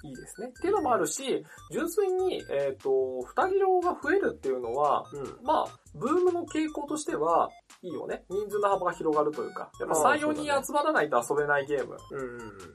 [0.04, 0.48] いいですね。
[0.48, 5.46] っていうのもあるし、純粋に、えっ、と、二人用が増えるっていうのは、うん。
[5.46, 7.50] まあ、ブームの傾向としては、
[7.84, 8.24] いいよね。
[8.30, 9.72] 人数の幅が広がるというか。
[9.80, 11.98] やっぱ3、4ああそうだね人集まらないと遊べないゲーム。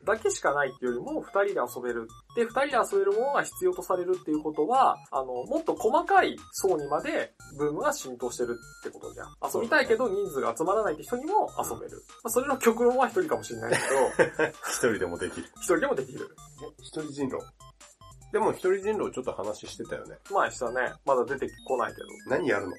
[0.05, 2.09] だけしかないっていうよりも、二人で遊べる。
[2.35, 9.29] で、二人で遊べるものが必要とされるっていうことは、あの、もっと細かい層にまでブームが浸透してるってことじゃん。
[9.55, 12.03] 遊びたいけど人数が集まらないって人にも遊べる。
[12.25, 13.79] まあ、それの極論は一人かもしれないけ
[14.35, 15.47] ど、 一人でもできる。
[15.57, 16.29] 一人でもできる。
[16.81, 17.39] 一人人狼？
[18.33, 20.17] でも一人人狼ちょっと話してたよね。
[20.31, 20.93] 前したね。
[21.05, 22.07] まだ出てこないけど。
[22.29, 22.73] 何やるの？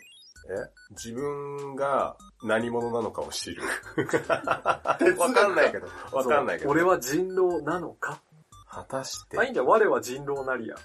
[0.50, 0.70] え？
[0.92, 3.62] 自分が何者なのかを知る。
[5.18, 5.88] わかんないけど。
[6.12, 6.70] わかんないけど。
[6.72, 8.22] 俺は人狼なのか？
[8.70, 9.38] 果たして？
[9.38, 9.68] まあいいんだよ。
[9.68, 10.76] 我は人狼なりや。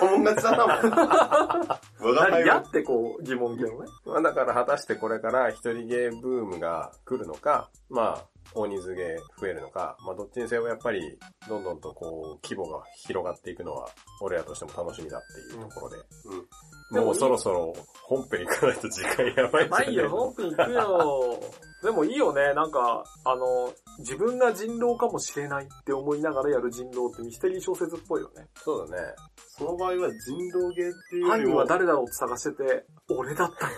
[0.00, 0.66] 友達だな、
[2.00, 2.14] もん。
[2.16, 3.86] なりやってこう疑問形のね。
[4.04, 11.18] まあだから果たしてこれから一人ゲーブームが来るのか、まあ、大人数ゲー増えるのか、まあどっちにせよやっぱり、
[11.48, 13.88] どんどんとこう、規模が広がっていくのは、
[14.20, 15.96] 俺らとしても楽しみだっていうところで。
[15.96, 16.48] うん
[16.90, 21.40] もうそろそろ本編行かないと時間やばいんじゃないまあいいよ、本編行くよ。
[21.82, 28.46] でもいいよね、なんか、あの、自分が人狼かもしれないって思いながらやる人狼ってミステリー小説っぽいよね。
[28.56, 29.14] そうだね。
[29.36, 33.76] その場合は人狼ゲーっていうよ犯人は誰だろうって探してて、俺だったんか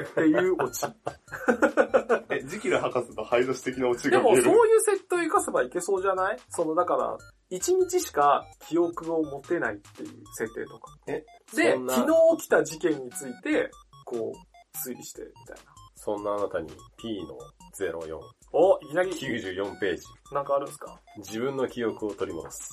[0.00, 0.86] っていうオチ。
[2.30, 4.44] え、ジキル博士のハイドス的なオチでもが見える？
[4.44, 6.38] そういう設定を活かせばいけそうじゃない？
[6.48, 7.18] その、だから、
[7.50, 10.90] 一日しか記憶を持てないっていう設定とか。
[11.06, 11.22] え
[11.56, 13.70] で昨日起きた事件について、
[14.04, 15.62] こう、推理して、みたいな。
[15.94, 17.38] そんなあなたに P の
[17.78, 18.18] 04、
[18.52, 20.02] お、いきなり、94ページ。
[20.32, 21.00] なんかあるんですか？
[21.18, 22.70] 自分の記憶を取り戻す。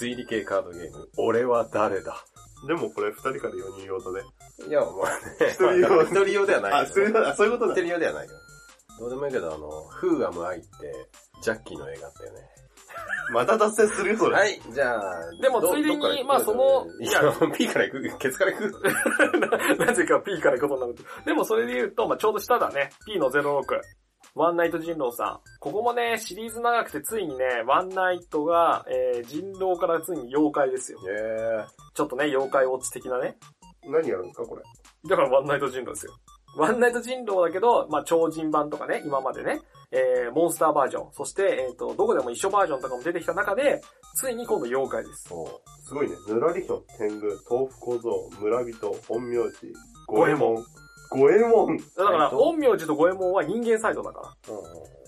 [0.00, 2.16] 推理系カードゲーム、俺は誰だ？
[2.66, 4.28] でもこれ二人から四人用だね。
[4.68, 5.50] いや、まあね。
[5.50, 6.90] 一人用一人用ではないね。
[6.92, 7.72] そういうあそういうことだ。
[7.74, 8.38] 一人用ではないけど。
[9.00, 10.66] どうでもいいけど、あの、フーアムアイって、
[11.42, 12.40] ジャッキーの映画あったよね。
[13.32, 14.36] また脱線するよ、それ。
[14.36, 15.30] はい、じゃあ。
[15.40, 17.20] でもついでにまあそのいや、
[17.56, 18.18] P から行く？
[18.18, 19.76] ケツから行く？
[19.78, 21.06] な なぜか P から行くことになる。
[21.24, 22.90] でもそれで言うと、まあちょうど下だね。
[23.06, 23.62] P の06。
[24.34, 25.40] ワンナイト人狼さん。
[25.60, 30.98] ここもね、シリーズ長くてついにね、ワンナイトが、えー、人狼からついに妖怪ですよ。
[31.06, 33.36] えちょっとね、妖怪ウォッチ的なね。
[33.84, 34.62] 何やるんですか、これ？
[35.08, 36.12] だからワンナイト人狼ですよ。
[36.56, 39.60] ワンナイト人狼だけど、まあ超人版とかね、今までね、
[39.92, 43.80] えー、モンスターバージョン、そして、えっ、と、どこでも一緒バージョンとかも出てきた中で、
[44.14, 45.28] ついに今度妖怪です。
[45.28, 46.16] そすごいね。
[46.28, 49.72] ぬらりひょ、天狗、豆腐小僧、村人、本名字、
[50.06, 50.64] 五右衛門。
[51.10, 51.76] 五右衛門。
[51.76, 54.54] だから、サイト陰陽師と五右衛門は人間サイドだから。
[54.54, 54.58] う。
[54.58, 55.02] うん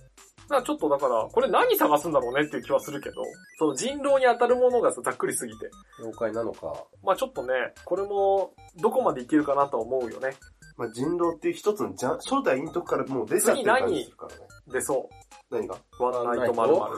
[0.44, 3.23] だからちょっとだから、これ何探すんだろうねっていう気はするけど、
[3.59, 5.70] その人狼に当たるものがさざっくりすぎて。
[6.01, 6.85] 妖怪なのか。
[7.03, 7.53] まあちょっとね、
[7.85, 10.35] これも、どこまでいけるかなとは思うよね。
[10.77, 14.41] まあ、人狼っていう一つのじゃ初代陰徳からもう出ちゃってる感じするからね。
[14.73, 15.09] で、そ
[15.51, 15.77] 何が？
[16.01, 16.03] う。
[16.03, 16.97] ワンナイトまるまる。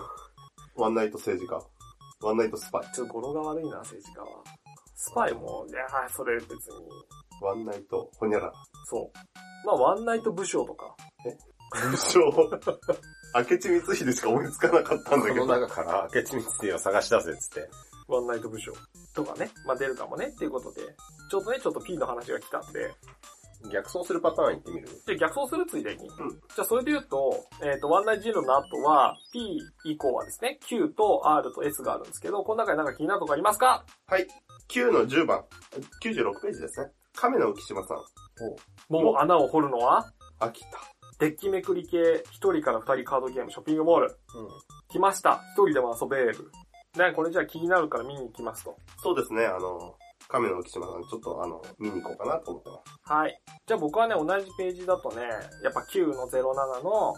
[0.77, 1.63] ワンナイト政治家。
[2.27, 2.95] ワンナイトスパイ。
[2.95, 4.29] ちょっと語呂が悪いな、政治家は。
[4.95, 6.57] スパイも、いやーそれ別に、
[7.43, 8.53] ワンナイト、ほにゃらら。
[8.87, 9.67] そう。
[9.67, 10.97] まあワンナイト武将とか。
[11.91, 12.21] 武将？
[13.37, 15.47] 明智光秀しか思いつかなかったんだこのけど。
[15.47, 17.69] 中から明智光秀を探し出せっつって。
[18.09, 18.73] ワンナイト武将
[19.15, 19.51] とかね。
[19.67, 20.81] まあ出るかもねっていうことで。
[21.31, 22.95] ちょっとね、ちょっと P の話が来たんで。
[23.71, 24.89] 逆走するパターン行ってみる？
[25.07, 26.05] で、逆走するついでに。
[26.05, 33.85] んじゃあそれで言うと、えっ、と、ワンナイト人狼の後は、P 以降はですね、Q と R と S があるんですけど、この中でなんか気になるとこありますか？
[34.07, 34.27] はい。
[34.69, 35.45] 9の10番。
[36.03, 36.91] 96ページですね。
[37.15, 38.93] 亀の浮島さん。
[38.93, 40.69] もう穴を掘るのは、秋田。
[41.19, 44.07] デッキめくり系、1人から2人カードゲームショッピングモール。
[44.07, 44.15] うん。
[44.89, 45.41] 来ました。
[45.57, 46.51] 1人でも遊べる。
[46.97, 48.77] ね、これじゃあ気になるから見に行きますと。
[48.99, 49.95] そうですね、あの、
[50.29, 53.13] 亀の浮島さん、ちょっとあの、見に行こうかなと思ってます。
[53.13, 53.41] はい。
[53.67, 55.23] じゃあ僕はね、同じページだとね、
[55.63, 57.15] やっぱ9の07の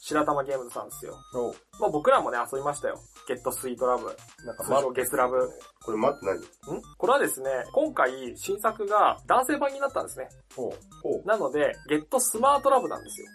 [0.00, 1.14] 白玉ゲームズさんですよ。
[1.34, 2.98] おまあ僕らもね、遊びましたよ。
[3.28, 4.04] ゲットスイートラブ。
[4.44, 5.36] なんかゲスラブ。
[5.82, 6.78] これ待って何？
[6.78, 6.82] ん？
[6.98, 10.28] これはですね、今回新作が男性版になったんですね。
[10.56, 11.26] おうほう。
[11.26, 13.26] なので、ゲットスマートラブなんですよ。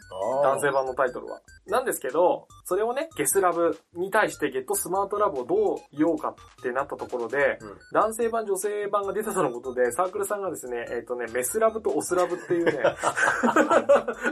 [0.44, 1.42] あ男性版のタイトルは。
[1.66, 12.74] なんですけど、それをね、ゲスラブに対してゲットスマートラブをどう言おうかってなったところで、うん男性版、女性版が出たとのことで、サークルさんがですね、えっ、とね、メスラブとオスラブっていうね、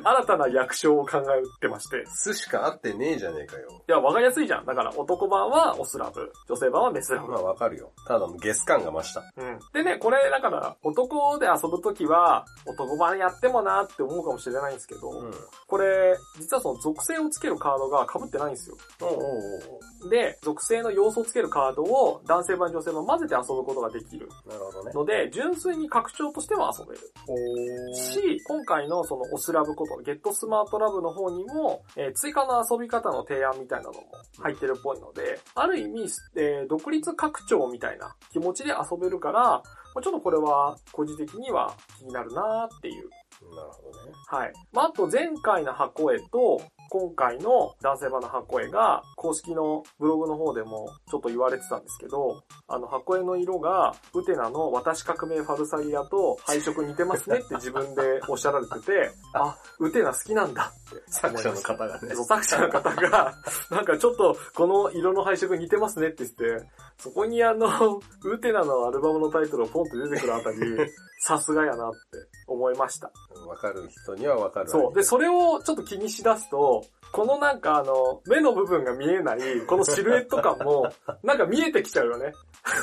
[0.03, 2.03] 新たな役称を考えてまして。
[2.07, 3.67] すしか合ってねえじゃねえかよ。
[3.87, 4.65] いや、わかりやすいじゃん。
[4.65, 7.31] だから、男版はオスラブ、女性版はメスラブ。
[7.31, 7.91] まあわかるよ。
[8.07, 9.23] ただのゲス感が増した。
[9.37, 9.59] うん。
[9.73, 15.33] でね、これ、だから、男で遊ぶときは、男版やってもなって思うかもしれないんですけど、うん。
[15.67, 18.77] これ、実はその属性をつけるカードが被ってないんですよ。
[19.01, 24.91] おうおうおうで、属性の要素をつけるカードを男性版女性版混ぜて遊ぶことができるなるほどね。
[24.93, 26.99] ので、純粋に拡張としては遊べる。
[27.27, 34.03] おし、今回のそのオスラブこと、ゲットスマートラブの方にも、えー追加の遊び方の提案みたいなのも
[34.39, 39.61] 入ってるっぽいので、ある意味、えー独立拡張みたいな気持ちで遊べるから、ま
[39.99, 43.09] あちょっとこれは個人的には気になるなーっていう
[43.51, 44.11] なるほどね。
[44.27, 44.53] はい。
[44.71, 61.03] まあ、あと前回の箱絵と、今回の男性版の箱絵が、公式のブログの方でもちょっと言われてたんですけど、あの箱絵の色が、ウテナの私革命ファルサリアと配色似てますねって自分でおっしゃられてて、 あ、ウテナ好きなんだって。
[61.07, 62.15] 作者の方がね。
[62.15, 63.33] 作者の方が、
[63.71, 66.67] なんかちょっとこの色の配色似てますねって言って、
[66.97, 67.67] そこにあの、
[68.23, 70.57] ウテナのアルバムのタイトルをポンって出てくるあたり、
[71.25, 71.97] さすがやなって
[72.47, 73.11] 思いました。
[73.47, 74.69] わかる人にはわかる。
[74.69, 74.93] そう。
[74.93, 76.72] で、それをちょっと気にしだすと、
[77.11, 80.91] このなんかあの、目の部分が見えない、このシルエット感も、
[81.23, 82.33] なんか見えてきちゃうよね。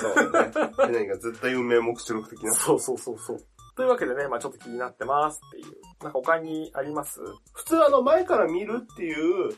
[0.00, 0.50] そうね。
[0.92, 2.52] で何か絶対運命目視録的な。
[2.54, 3.38] そうそうそうそう。
[3.76, 5.74] というわけでね、まあちょっと気になってますっていう。
[6.02, 7.20] なんか他にあります？
[7.54, 9.50] 普通あの、前から見るっていう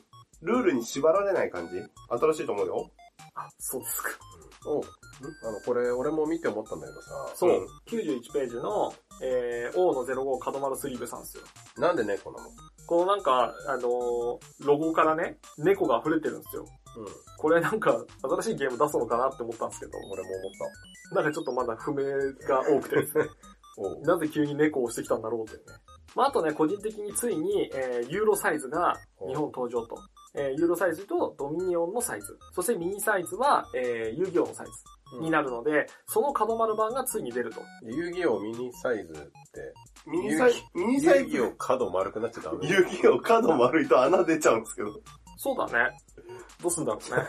[0.43, 1.83] ルールに縛られない感じ？
[2.09, 2.91] 新しいと思うよ。
[3.35, 4.11] あ、そうですか。
[4.67, 4.83] おう
[5.45, 7.51] あの、これ、俺も見て思ったんだけどさ、そう。
[7.51, 11.45] うん91ページの、えー、王の05角丸スリーブさんですよ。
[11.79, 12.51] なんで猫なの？
[12.87, 16.67] このなんか、あのーロゴからね、猫が溢れてるんですよ。
[16.97, 17.07] うん。
[17.39, 18.05] これなんか、
[18.41, 20.53] 新しいゲーム出すのかなって思ったんですけど、俺も思っ
[21.15, 22.05] なんかちょっとまだ不明
[22.47, 23.25] が多くてですね。
[23.25, 23.31] た。
[23.79, 25.75] おうなぜ急に猫をしてきたんだろうっていうね。
[26.15, 28.95] まあ、あとね、個人的についに、えー、ユーロサイズが
[29.27, 29.97] 日本登場と。
[30.35, 32.39] えー、ユーロサイズとドミニオンのサイズ。
[32.55, 34.67] そしてミニサイズは、えー、遊戯王のサイ
[35.13, 37.61] ズになるので、その角丸版がついに出ると。
[37.83, 39.75] 遊戯王ミニサイズって、
[40.07, 41.37] ミニサイ、ミニサイズ？
[41.37, 42.67] 遊戯王角丸くなっちゃダメ。
[42.67, 45.01] 遊戯王角丸いと穴出ちゃうんですけど。
[45.37, 45.91] そうだね。
[46.63, 47.27] どうすんだろうね。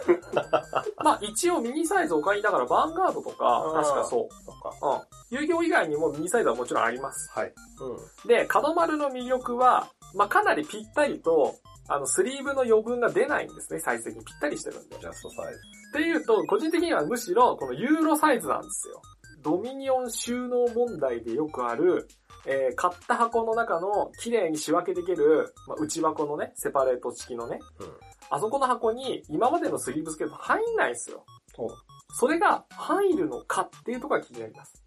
[1.03, 4.87] まあ一応ミニサイズお買いだからバンガードとか、確かそそっか。
[4.87, 5.33] う。
[5.33, 5.37] うん。
[5.37, 7.31] 遊戯王以外にもミニサイズはもちろんあります。
[7.31, 7.53] はい。
[7.81, 8.27] うん。
[8.27, 11.55] で、角丸の魅力は、まあかなりぴったりと、
[11.87, 14.97] あの、スリーブの余分が出ないんですね、サイズ的にぴったりしてるんで。
[14.99, 15.59] ジャストサイズ。
[15.89, 19.01] っていうと、個人的にはむしろ、このユーロサイズなんですよ。
[19.41, 22.07] ドミニオン収納問題でよくある、
[22.45, 27.87] えー買った箱の中の綺麗に仕分けできる、まあ、内箱のね、セパレート式のね、うん。
[28.29, 31.25] あそこの箱に今までのスリーブスケート入んないんですよ。
[31.57, 31.69] お
[32.15, 34.83] それが入るのかっていうところが気になります。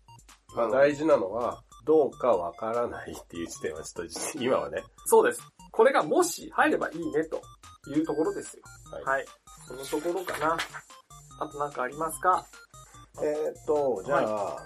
[0.54, 4.82] まあ大事なのは、どうかわからないっていう時点はちょっと、今はね。
[5.06, 5.42] そうです。
[5.76, 7.42] これがもし入ればいいねと
[7.94, 8.62] いうところですよ。
[8.90, 9.26] はいはい。
[9.68, 10.56] そのところかな。
[11.38, 12.46] あとなんかありますか？
[13.22, 14.58] えーっと、じゃあ、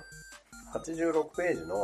[0.75, 1.75] 86ページの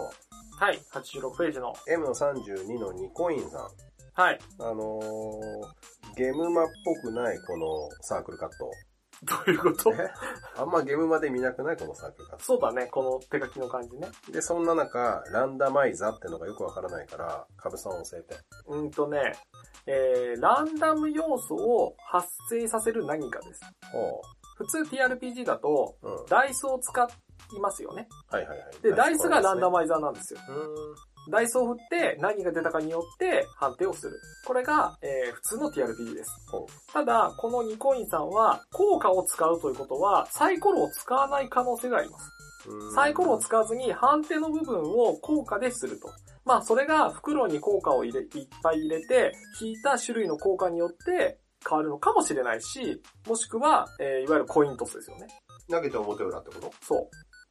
[0.58, 0.78] はい。
[0.92, 1.74] 86ページの。
[1.88, 3.68] M の32の2コインさん。
[4.14, 4.38] はい。
[4.60, 7.66] あのー、ゲームマっぽくないこの
[8.02, 8.70] サークルカット。
[9.24, 9.92] どういうこと？
[9.94, 10.10] え？
[10.56, 11.76] あんまゲームまで見なくない？
[11.76, 12.86] このサークルカッそうだね。
[12.86, 14.08] この手書きの感じね。
[14.26, 14.32] ト。
[14.32, 18.36] で、そんな中、ランダマイザってのがよくわからないから、カブさん教えて。
[18.68, 19.32] うんとね、
[19.86, 23.60] えー、ランダム要素を発生させる何かです。
[23.92, 24.20] ほ
[24.56, 26.08] 普通 TRPG だと、う。
[26.08, 26.26] うん。
[26.26, 27.08] ダイスを使
[27.56, 28.08] いますよね。
[28.30, 28.82] はいはいはい。
[28.82, 30.40] で、ダイスがランダママイザーなんですよ。
[31.30, 34.18] ダイスを振って何が出たかによって判定をする。
[34.46, 36.30] これが、えー普通の TRPG です。
[36.50, 42.30] ほただ、このニコインさんは、効果を使うということは、サイコロを使わない可能性があります。
[42.68, 42.92] う。
[42.94, 46.08] サイコロを使わずに判定の部分を効果ですると。
[46.44, 55.26] まあ、それが袋に効果を入れ、いっぱい入れて、引いた種類の効果によって変わるのかもしれないし、もしくは、えーいわゆるコイントスですよね。
[55.68, 56.72] 投げて表裏ってこと？
[56.82, 57.08] そう。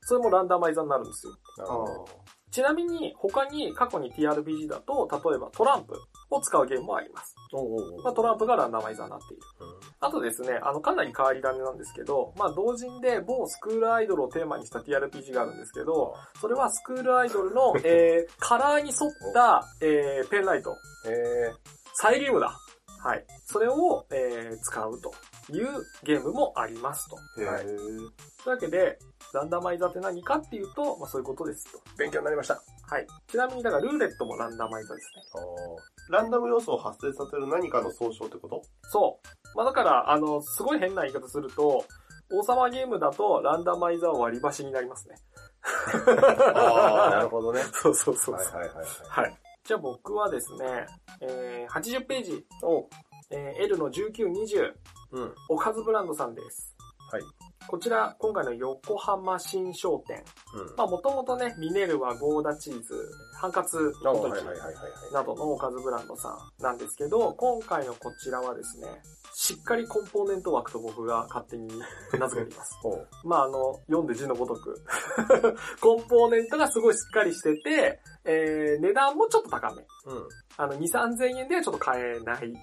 [0.08, 1.34] それもランダマイザーになるんですよ。
[1.58, 2.08] なるほど。
[2.56, 5.93] ちなみに、他に過去に TRPG だと、例えばトランプ
[6.32, 7.36] を使うゲームもあります。
[7.51, 9.43] おうおまあ、トランプがランダマイザーになっている。
[9.60, 20.78] うんあとですね、あの、かなり変わり種なんですけど、まあ、同人で某スクールアイドルをテーマにした TRPG があるんですけど、それはスクールアイドルの、 えー、カラーに沿った、えー、ペンライト、
[21.08, 21.51] え
[21.95, 22.56] サイリウムだ。
[23.06, 23.26] はい。
[23.45, 25.14] それを、えー、使うと
[25.53, 25.68] いう
[26.03, 27.18] ゲームもありますと。
[27.41, 28.97] へはいーというわけで、
[29.34, 31.78] ランダマイザーって何かっていうと、まあ、そういうことですと。
[31.78, 32.62] ー、勉強になりました。
[32.88, 33.08] はい。
[33.28, 35.24] ちなみに、だからルーレットもランダマイザーですね。
[36.10, 38.62] ランダム要素を発生させる何かの総称ってこと？
[38.84, 39.58] そう。
[39.58, 41.84] まあだから、あの、すごい変な言い方すると、
[42.32, 45.16] 王様ゲームだとランダマイザー割り箸になりますね。
[45.64, 47.62] あーなるほどね。
[47.74, 48.86] そうそうそうはいはいはいはい。
[49.24, 49.38] はい。
[49.64, 50.88] じゃあ僕はですね、
[51.22, 52.88] えー、80ページを、
[53.32, 54.74] えー、L の1920、
[55.12, 55.36] うん。
[55.50, 56.76] おかずブランドさんです。
[57.12, 57.22] はい。
[57.68, 60.24] こちら、今回の横浜新商店。
[60.53, 60.76] うん。
[60.78, 65.13] まあもともとね、ミネルヴァ、ゴーダチーズ、ハンカツあの時はいはいはいはいはい。
[65.13, 68.88] などのおかずブランドさんなんですけど、今回のこちらはですね、
[69.34, 71.68] しっかりコンポーネント枠と僕が勝手に
[72.18, 72.80] 名付けています。
[73.26, 74.76] まああの、読んで字のごとく。
[75.82, 79.86] コンポーネントがすごいしっかりしてて、えー、値段もちょっと高め。
[80.05, 80.16] うん。
[80.16, 80.26] はい
[80.57, 82.53] あの、2、3000円ではちょっと買えない。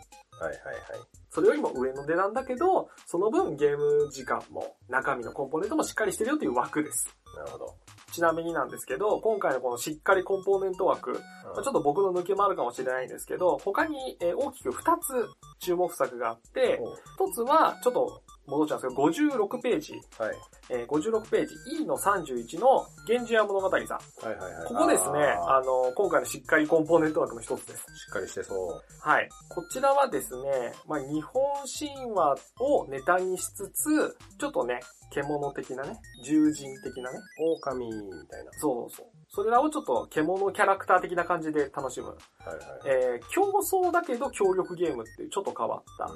[0.46, 0.82] はいはい。
[1.30, 7.08] それよりも上の値段だけど、その分ゲーム時間も中身のコンポーネントもしっかりしてるよという枠です。
[7.36, 7.74] なるほど。
[8.12, 11.18] ちなみになんですけど、今回のこのしっかりコンポーネント枠、ま
[11.56, 15.28] あちょっと僕の抜けもあるかもしれないんですけど、他にえー大きく2つ
[15.58, 20.36] 注目作があって、ほう1つはちょっと戻っちゃうんですけど、56ページ、はい。
[20.70, 23.80] えー56ページ E の31の源氏屋物語さん。
[23.80, 24.66] はいはいはい。
[24.66, 27.86] ここですね、ああの、今回のしっかりコンポーネント枠の一つです。
[27.88, 28.82] ーしっかりしてそう。
[29.00, 29.28] はい。
[29.48, 34.80] こちらはですね、まあ、日本神話をネタにしつつ、ちょっとね、
[35.12, 37.92] 獣的なね、獣人的なね、狼み
[38.28, 38.50] たいな。
[38.58, 39.06] そうそう。
[39.28, 42.08] それらをちょっと獣キャラクター的な感じで楽しむ。
[42.08, 42.58] はいはい。
[42.86, 46.06] えー、競争だけど協力ゲームっていうちょっと変わった。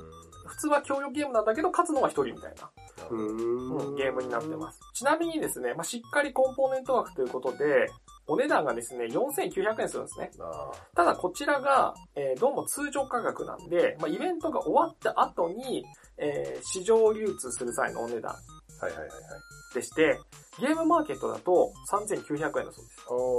[0.47, 2.71] 普通は協力ゲームなんだけど勝つのは一人みたいな、
[3.11, 4.79] うーんうんゲームになってます。
[4.95, 7.89] ちなみにですね、まあ、しっかりコンポーネント枠ということで、
[8.27, 10.31] お値段がですね、4900円するんですね。
[10.41, 15.85] あただこちらが、えーどうも通常価格なんで、まあ、イベントが終わった後に、
[16.19, 19.75] えー市場流通する際のお値段ーはいはいはいはい。
[19.75, 20.19] でして、
[20.59, 22.83] ゲームマーケットだと3900円だそ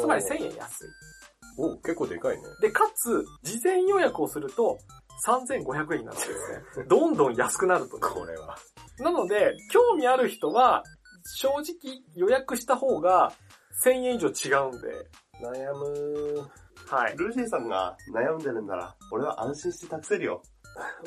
[0.07, 0.27] うです。
[0.27, 0.87] つまり1000円安い。
[1.59, 2.43] お結構でかいね。
[2.61, 4.77] で、かつ、事前予約をすると
[5.25, 6.33] 3500円になってで
[6.73, 7.97] すね、どんどん安くなると。
[7.97, 8.57] これは。
[8.99, 10.83] なので、興味ある人は、
[11.35, 13.33] 正直予約した方が
[13.83, 14.87] 1000円以上違うんで、
[15.41, 16.49] 悩む
[16.89, 17.17] はい。
[17.17, 20.41] ルーシーさんが悩んでるんなら、俺は安心して託せるよ。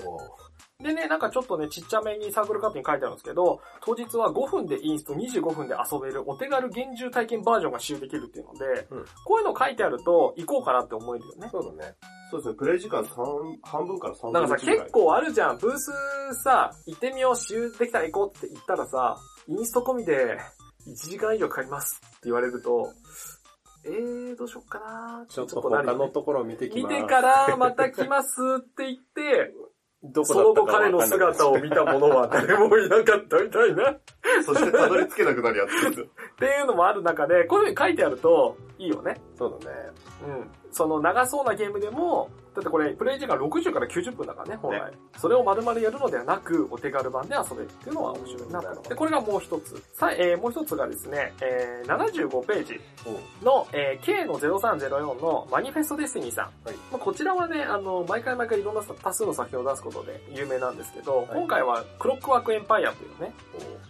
[0.05, 0.19] お
[0.83, 11.49] でね、なんかちょっとね、ちっちゃめにサークルカットに書いてあるんですけど、当日は5分でインスト、25分で遊べるお手軽厳重体験バージョンが使用できるっていうので、うんこういうの書いてあると行こうかなって思えるよね。
[11.53, 11.95] そうだね。
[12.31, 13.25] そうですね、プレイ時間三
[13.63, 15.59] 半分から3分なんかさ、の1ぐらい結構あるじゃん。
[15.59, 15.93] ブース
[16.43, 19.17] さ、行ってみよう、使用できたら行こうって言ったらさ、
[19.49, 20.39] インスト込みで
[20.87, 22.93] 1時間以上かかりますって言われると、
[23.85, 26.95] えー、どうしよっかなちょっと他のところを見てきます。
[26.95, 29.53] 見てからまた来ますって言って、
[30.03, 33.91] どその後彼の姿を見た者は誰もいなかったみたいな。
[33.91, 34.01] っ
[34.45, 36.07] そしてたどり着けなくなるやつですよ。
[36.39, 39.21] ていうのもある中で、こういうふうに書いてあるといいよね。
[39.37, 39.77] そうだね。
[40.27, 40.51] うん。
[40.73, 44.93] その長そうなゲームでも、だってこれプレイ時間60から90分だからね、本来。
[45.19, 48.89] それを丸々やるのではなく、お手軽版で遊べるっていうのは面白いなと。
[48.89, 49.83] で、これがもう一つ。
[49.93, 52.81] さえーもう一つがですね、えー75ページ
[53.43, 56.45] の、えー K の0304のマニフェストデスティニーさん。
[56.67, 63.33] はいまあ、こちらはね、あの、毎回毎回いろんな多数の作品を出すことで有名なんですけど、い今回はクロックワークエンパイアというね、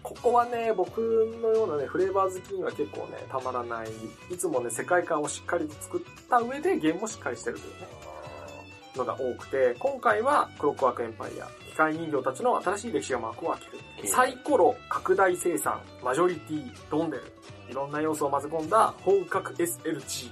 [0.02, 1.00] ここはね、僕
[1.42, 3.88] のようなね、フレーバー好きには結構ね、たまらない。
[4.30, 7.88] いつもね、世界観をしっかりと作った上でゲームもしっかりしてるというね、
[9.00, 13.60] のが多くて、今回はクロックワークエンパイア、機械人形たちの新しい歴史が幕を開
[13.98, 14.08] ける。
[14.08, 17.22] サイコロ、拡大生産、マジョリティ、ドンデル。
[17.70, 20.30] いろんな要素を混ぜ込んだ本格 SLG。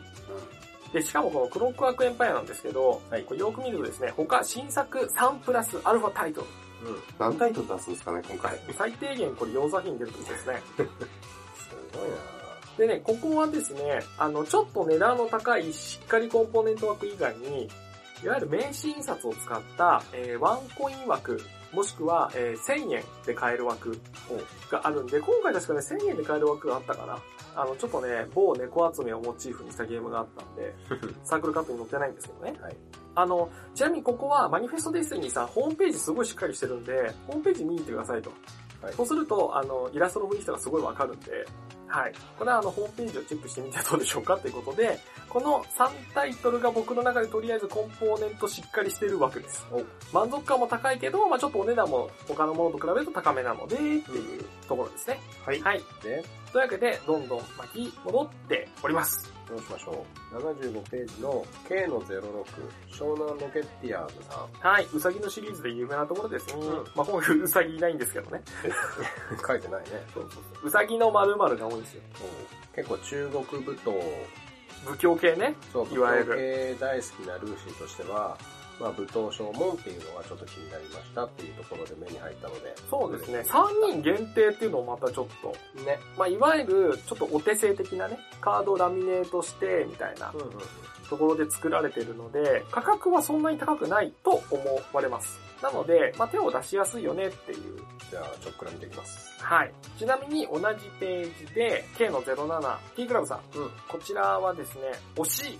[0.92, 6.46] で、しかもこのクロックワークエンパイアなんですけど、はいこれよく見るとですね、他新作3プラスアルファタイトル。
[6.90, 7.02] うん。
[7.18, 8.58] 何タイトル出すんですかね、今回。
[8.76, 10.62] 最低限これ4作品出るとですね。
[10.76, 10.82] す
[11.92, 12.38] ごいな
[12.78, 17.68] でね、ここはですね、あの、ちょっと値段の高いしっかりコンポーネント枠以外に、
[18.22, 21.40] いわゆる名刺印刷を使った、えーワンコイン枠、
[21.72, 23.98] もしくは、えー1000円で買える枠
[24.70, 27.18] があるんで、今回確かね、1000円で買える枠があったかな。
[27.56, 30.74] あの、ちょっとね、某猫集めをモチーフにしたゲームがあったんで、
[31.24, 32.58] サークルカップに載ってないんですけどね。
[32.60, 32.76] はい
[33.14, 38.30] あの、ちなみにここはマニフェストデスティニーさん、ホームページすごいしっかりしてるんで、ホームページ見に行ってくださいと。
[38.80, 41.44] はいそうすると、あの、イラストの雰囲気とかすごいわかるんで、
[41.88, 42.12] はい。
[42.38, 49.66] これはあの、ホームページをチェックしてみてはどうでしょうかということで、この3タイトルが僕の中でとりあえずコンポーネントしっかりしてるわけです。
[50.12, 55.20] 満足感も高いけど、まあちょっとお値段も他のものと比べると高めなので、っていうところですね。
[55.44, 55.60] はい。
[55.60, 55.82] はい。
[56.02, 59.38] で、というわけで、どんどん巻き戻っております。
[59.48, 60.36] どうしましょう。
[60.36, 62.44] 75ページの K の06、
[62.92, 64.68] 湘南ロケッティアーズさん。
[64.68, 64.86] はい。
[64.92, 66.54] うさぎのシリーズで有名なところですね。
[66.54, 68.42] うんまあ今回うさぎいないんですけどね。
[69.46, 70.06] 書いてないね。
[70.12, 70.66] そうそうそう。
[70.66, 72.02] うさぎの〇〇が多いんですよ。
[72.74, 73.92] 結構中国舞踏、
[74.86, 75.54] 武教系ね。
[75.72, 78.38] そう、いわゆる舞踏系大好きなルーシーとしては、
[78.80, 82.74] まあ、舞踏正門っていうのがちょっと気になりましたっていうところで目に入ったので。
[82.88, 83.40] そうですね。
[83.40, 85.48] 3人限定っていうのもまたちょっと、
[85.84, 85.98] ね。
[86.16, 90.32] まあいわゆるちょっとお手製的なね、カードをラミネートして、みたいな。
[91.08, 94.62] ところで作られているので、価格はそんなに高くないと思
[94.92, 95.47] われます。
[95.62, 99.36] なので、まあ手を出しやすいよねっていうじゃあ、ちょっくら見ていきます。
[99.38, 99.72] はい。
[99.98, 100.64] ちなみに同じ
[100.98, 103.38] ページで、K の07、T クラブさん。
[103.58, 105.58] うんこちらはですね、惜しい。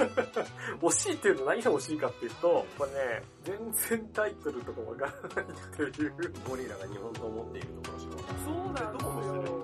[0.80, 5.54] 惜しいっていうの何が惜しいかっていうと、これね、全然タイトルとかわからない
[5.86, 6.14] っていう。
[6.48, 9.55] ゴリラが日本刀を持っているところしかそうなんですよ。